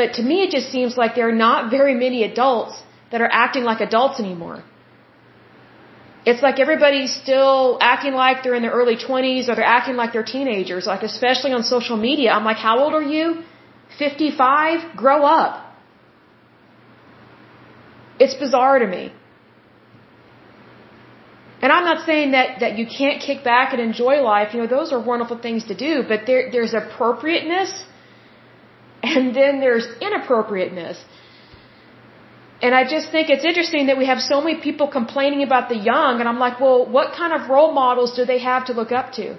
But 0.00 0.14
to 0.18 0.22
me, 0.22 0.36
it 0.44 0.50
just 0.58 0.68
seems 0.76 0.96
like 0.96 1.14
there 1.14 1.28
are 1.28 1.40
not 1.46 1.70
very 1.78 1.94
many 2.06 2.22
adults 2.32 2.84
that 3.10 3.20
are 3.20 3.30
acting 3.44 3.64
like 3.64 3.80
adults 3.80 4.20
anymore. 4.20 4.62
It's 6.30 6.42
like 6.42 6.58
everybody's 6.60 7.14
still 7.14 7.78
acting 7.80 8.14
like 8.14 8.42
they're 8.42 8.54
in 8.54 8.62
their 8.66 8.76
early 8.80 8.96
20s 8.96 9.48
or 9.48 9.54
they're 9.54 9.72
acting 9.78 9.96
like 9.96 10.12
they're 10.12 10.30
teenagers, 10.38 10.86
like 10.86 11.02
especially 11.02 11.52
on 11.52 11.62
social 11.62 11.96
media. 11.96 12.32
I'm 12.32 12.44
like, 12.44 12.58
how 12.58 12.80
old 12.80 12.92
are 12.92 13.08
you? 13.16 13.42
55? 13.98 14.96
Grow 14.96 15.24
up. 15.24 15.64
It's 18.18 18.34
bizarre 18.34 18.78
to 18.80 18.86
me. 18.86 19.12
And 21.62 21.72
I'm 21.72 21.84
not 21.84 22.04
saying 22.06 22.32
that, 22.32 22.60
that 22.60 22.78
you 22.78 22.86
can't 22.86 23.20
kick 23.20 23.42
back 23.42 23.72
and 23.72 23.80
enjoy 23.80 24.16
life. 24.22 24.54
You 24.54 24.60
know, 24.60 24.66
those 24.66 24.92
are 24.92 25.00
wonderful 25.00 25.38
things 25.38 25.64
to 25.70 25.74
do, 25.74 26.04
but 26.06 26.26
there, 26.26 26.50
there's 26.52 26.74
appropriateness 26.74 27.72
and 29.02 29.34
then 29.34 29.60
there's 29.60 29.86
inappropriateness. 30.00 30.98
And 32.60 32.74
I 32.74 32.82
just 32.92 33.10
think 33.12 33.30
it's 33.30 33.44
interesting 33.44 33.86
that 33.86 33.96
we 33.96 34.06
have 34.06 34.20
so 34.20 34.40
many 34.40 34.60
people 34.60 34.88
complaining 34.88 35.42
about 35.48 35.68
the 35.68 35.76
young, 35.76 36.20
and 36.20 36.28
I'm 36.28 36.40
like, 36.40 36.58
well, 36.60 36.86
what 36.96 37.12
kind 37.16 37.32
of 37.32 37.48
role 37.48 37.72
models 37.72 38.16
do 38.16 38.24
they 38.24 38.40
have 38.40 38.66
to 38.66 38.72
look 38.72 38.90
up 38.90 39.12
to? 39.18 39.36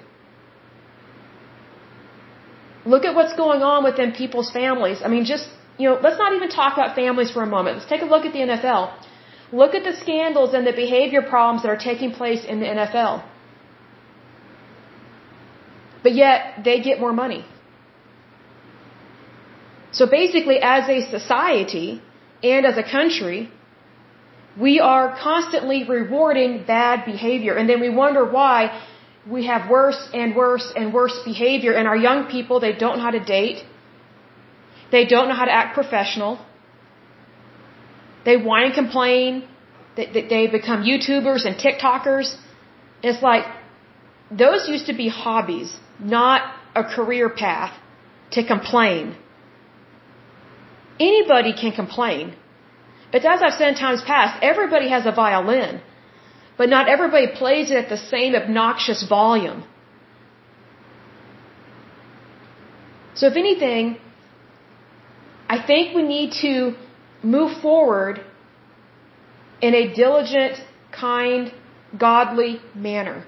Look 2.86 3.04
at 3.04 3.14
what's 3.14 3.34
going 3.36 3.62
on 3.62 3.84
within 3.84 4.12
people's 4.12 4.50
families. 4.50 5.02
I 5.04 5.08
mean, 5.08 5.26
just, 5.26 5.48
you 5.76 5.90
know, 5.90 5.98
let's 6.02 6.18
not 6.18 6.32
even 6.32 6.48
talk 6.48 6.72
about 6.78 6.94
families 6.94 7.30
for 7.30 7.42
a 7.42 7.46
moment. 7.46 7.76
Let's 7.76 7.90
take 7.90 8.00
a 8.00 8.10
look 8.14 8.24
at 8.24 8.32
the 8.32 8.38
NFL. 8.38 8.82
Look 9.52 9.74
at 9.74 9.84
the 9.84 9.94
scandals 9.94 10.54
and 10.54 10.66
the 10.66 10.72
behavior 10.72 11.20
problems 11.20 11.62
that 11.62 11.68
are 11.68 11.82
taking 11.90 12.12
place 12.12 12.44
in 12.44 12.60
the 12.60 12.66
NFL. 12.66 13.22
But 16.02 16.14
yet, 16.14 16.64
they 16.64 16.80
get 16.80 16.98
more 17.00 17.12
money. 17.12 17.44
So 19.92 20.06
basically, 20.06 20.58
as 20.62 20.88
a 20.88 21.00
society, 21.10 22.00
and 22.42 22.66
as 22.66 22.76
a 22.78 22.82
country, 22.82 23.50
we 24.58 24.80
are 24.80 25.16
constantly 25.16 25.84
rewarding 25.84 26.64
bad 26.64 27.04
behavior. 27.04 27.54
And 27.54 27.68
then 27.68 27.80
we 27.80 27.88
wonder 27.88 28.24
why 28.24 28.82
we 29.28 29.46
have 29.46 29.70
worse 29.70 30.08
and 30.12 30.34
worse 30.34 30.72
and 30.74 30.92
worse 30.92 31.18
behavior. 31.24 31.72
And 31.72 31.86
our 31.86 31.96
young 31.96 32.26
people, 32.26 32.60
they 32.60 32.72
don't 32.72 32.96
know 32.96 33.02
how 33.02 33.10
to 33.10 33.24
date. 33.24 33.64
They 34.90 35.04
don't 35.04 35.28
know 35.28 35.34
how 35.34 35.44
to 35.44 35.52
act 35.52 35.74
professional. 35.74 36.44
They 38.24 38.36
whine 38.36 38.66
and 38.66 38.74
complain. 38.74 39.48
They, 39.96 40.06
they 40.06 40.46
become 40.46 40.82
YouTubers 40.82 41.46
and 41.46 41.56
TikTokers. 41.56 42.36
It's 43.02 43.22
like, 43.22 43.44
those 44.30 44.68
used 44.68 44.86
to 44.86 44.92
be 44.92 45.08
hobbies, 45.08 45.76
not 45.98 46.42
a 46.74 46.84
career 46.84 47.28
path 47.28 47.72
to 48.32 48.46
complain. 48.46 49.16
Anybody 51.08 51.52
can 51.62 51.72
complain. 51.72 52.34
But 53.12 53.24
as 53.24 53.42
I've 53.42 53.54
said 53.54 53.68
in 53.68 53.74
times 53.74 54.02
past, 54.02 54.42
everybody 54.42 54.88
has 54.90 55.06
a 55.06 55.12
violin. 55.12 55.80
But 56.58 56.68
not 56.68 56.88
everybody 56.88 57.28
plays 57.42 57.70
it 57.70 57.78
at 57.84 57.88
the 57.88 57.96
same 57.96 58.34
obnoxious 58.34 59.02
volume. 59.08 59.64
So 63.14 63.26
if 63.26 63.36
anything, 63.36 63.98
I 65.48 65.58
think 65.70 65.94
we 65.94 66.02
need 66.02 66.32
to 66.42 66.74
move 67.22 67.60
forward 67.60 68.20
in 69.60 69.74
a 69.74 69.84
diligent, 69.94 70.62
kind, 70.92 71.52
godly 72.06 72.60
manner. 72.74 73.24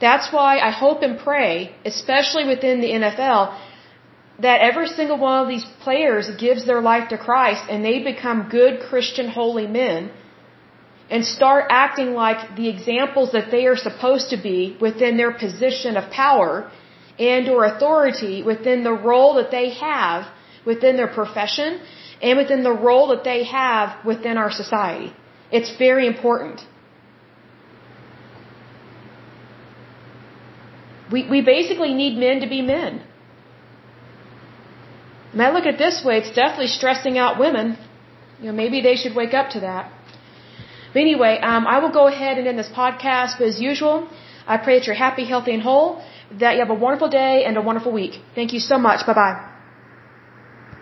That's 0.00 0.32
why 0.32 0.58
I 0.58 0.70
hope 0.70 1.02
and 1.02 1.18
pray, 1.18 1.74
especially 1.84 2.44
within 2.46 2.80
the 2.80 2.90
NFL, 3.00 3.58
that 4.42 4.60
every 4.60 4.88
single 4.88 5.18
one 5.18 5.42
of 5.42 5.48
these 5.48 5.66
players 5.84 6.28
gives 6.44 6.66
their 6.66 6.80
life 6.80 7.08
to 7.10 7.18
Christ 7.28 7.64
and 7.70 7.84
they 7.84 7.98
become 8.12 8.48
good 8.58 8.80
Christian 8.88 9.28
holy 9.28 9.66
men 9.66 10.10
and 11.10 11.24
start 11.24 11.66
acting 11.70 12.12
like 12.14 12.56
the 12.56 12.68
examples 12.68 13.32
that 13.32 13.50
they 13.50 13.66
are 13.66 13.76
supposed 13.76 14.30
to 14.30 14.38
be 14.50 14.76
within 14.80 15.16
their 15.16 15.32
position 15.44 15.96
of 15.96 16.10
power 16.10 16.70
and 17.18 17.48
or 17.48 17.64
authority 17.64 18.42
within 18.42 18.82
the 18.82 18.92
role 19.10 19.34
that 19.34 19.50
they 19.50 19.70
have 19.74 20.26
within 20.64 20.96
their 20.96 21.12
profession 21.20 21.80
and 22.20 22.38
within 22.38 22.62
the 22.62 22.72
role 22.72 23.08
that 23.08 23.24
they 23.24 23.44
have 23.44 24.04
within 24.04 24.36
our 24.36 24.50
society. 24.50 25.12
It's 25.50 25.76
very 25.76 26.06
important. 26.06 26.66
We, 31.12 31.28
we 31.28 31.42
basically 31.42 31.92
need 31.92 32.16
men 32.16 32.40
to 32.40 32.48
be 32.48 32.62
men. 32.62 33.02
And 35.32 35.42
I 35.42 35.50
look 35.50 35.64
at 35.66 35.74
it 35.74 35.78
this 35.78 36.04
way, 36.04 36.18
it's 36.18 36.30
definitely 36.30 36.68
stressing 36.78 37.18
out 37.18 37.38
women. 37.38 37.78
You 38.40 38.46
know, 38.46 38.52
maybe 38.52 38.80
they 38.80 38.96
should 38.96 39.14
wake 39.14 39.34
up 39.34 39.50
to 39.50 39.60
that. 39.60 39.90
But 40.92 41.00
anyway, 41.00 41.38
um, 41.40 41.66
I 41.66 41.78
will 41.78 41.90
go 42.00 42.06
ahead 42.06 42.38
and 42.38 42.46
end 42.46 42.58
this 42.58 42.68
podcast. 42.68 43.38
But 43.38 43.46
as 43.48 43.60
usual, 43.60 44.08
I 44.46 44.58
pray 44.58 44.78
that 44.78 44.86
you're 44.86 45.02
happy, 45.06 45.24
healthy, 45.24 45.54
and 45.54 45.62
whole, 45.62 46.02
that 46.38 46.54
you 46.54 46.60
have 46.60 46.70
a 46.70 46.80
wonderful 46.86 47.08
day 47.08 47.44
and 47.44 47.56
a 47.56 47.62
wonderful 47.62 47.92
week. 47.92 48.20
Thank 48.34 48.52
you 48.52 48.60
so 48.60 48.78
much. 48.78 49.06
Bye 49.06 49.14
bye. 49.14 49.51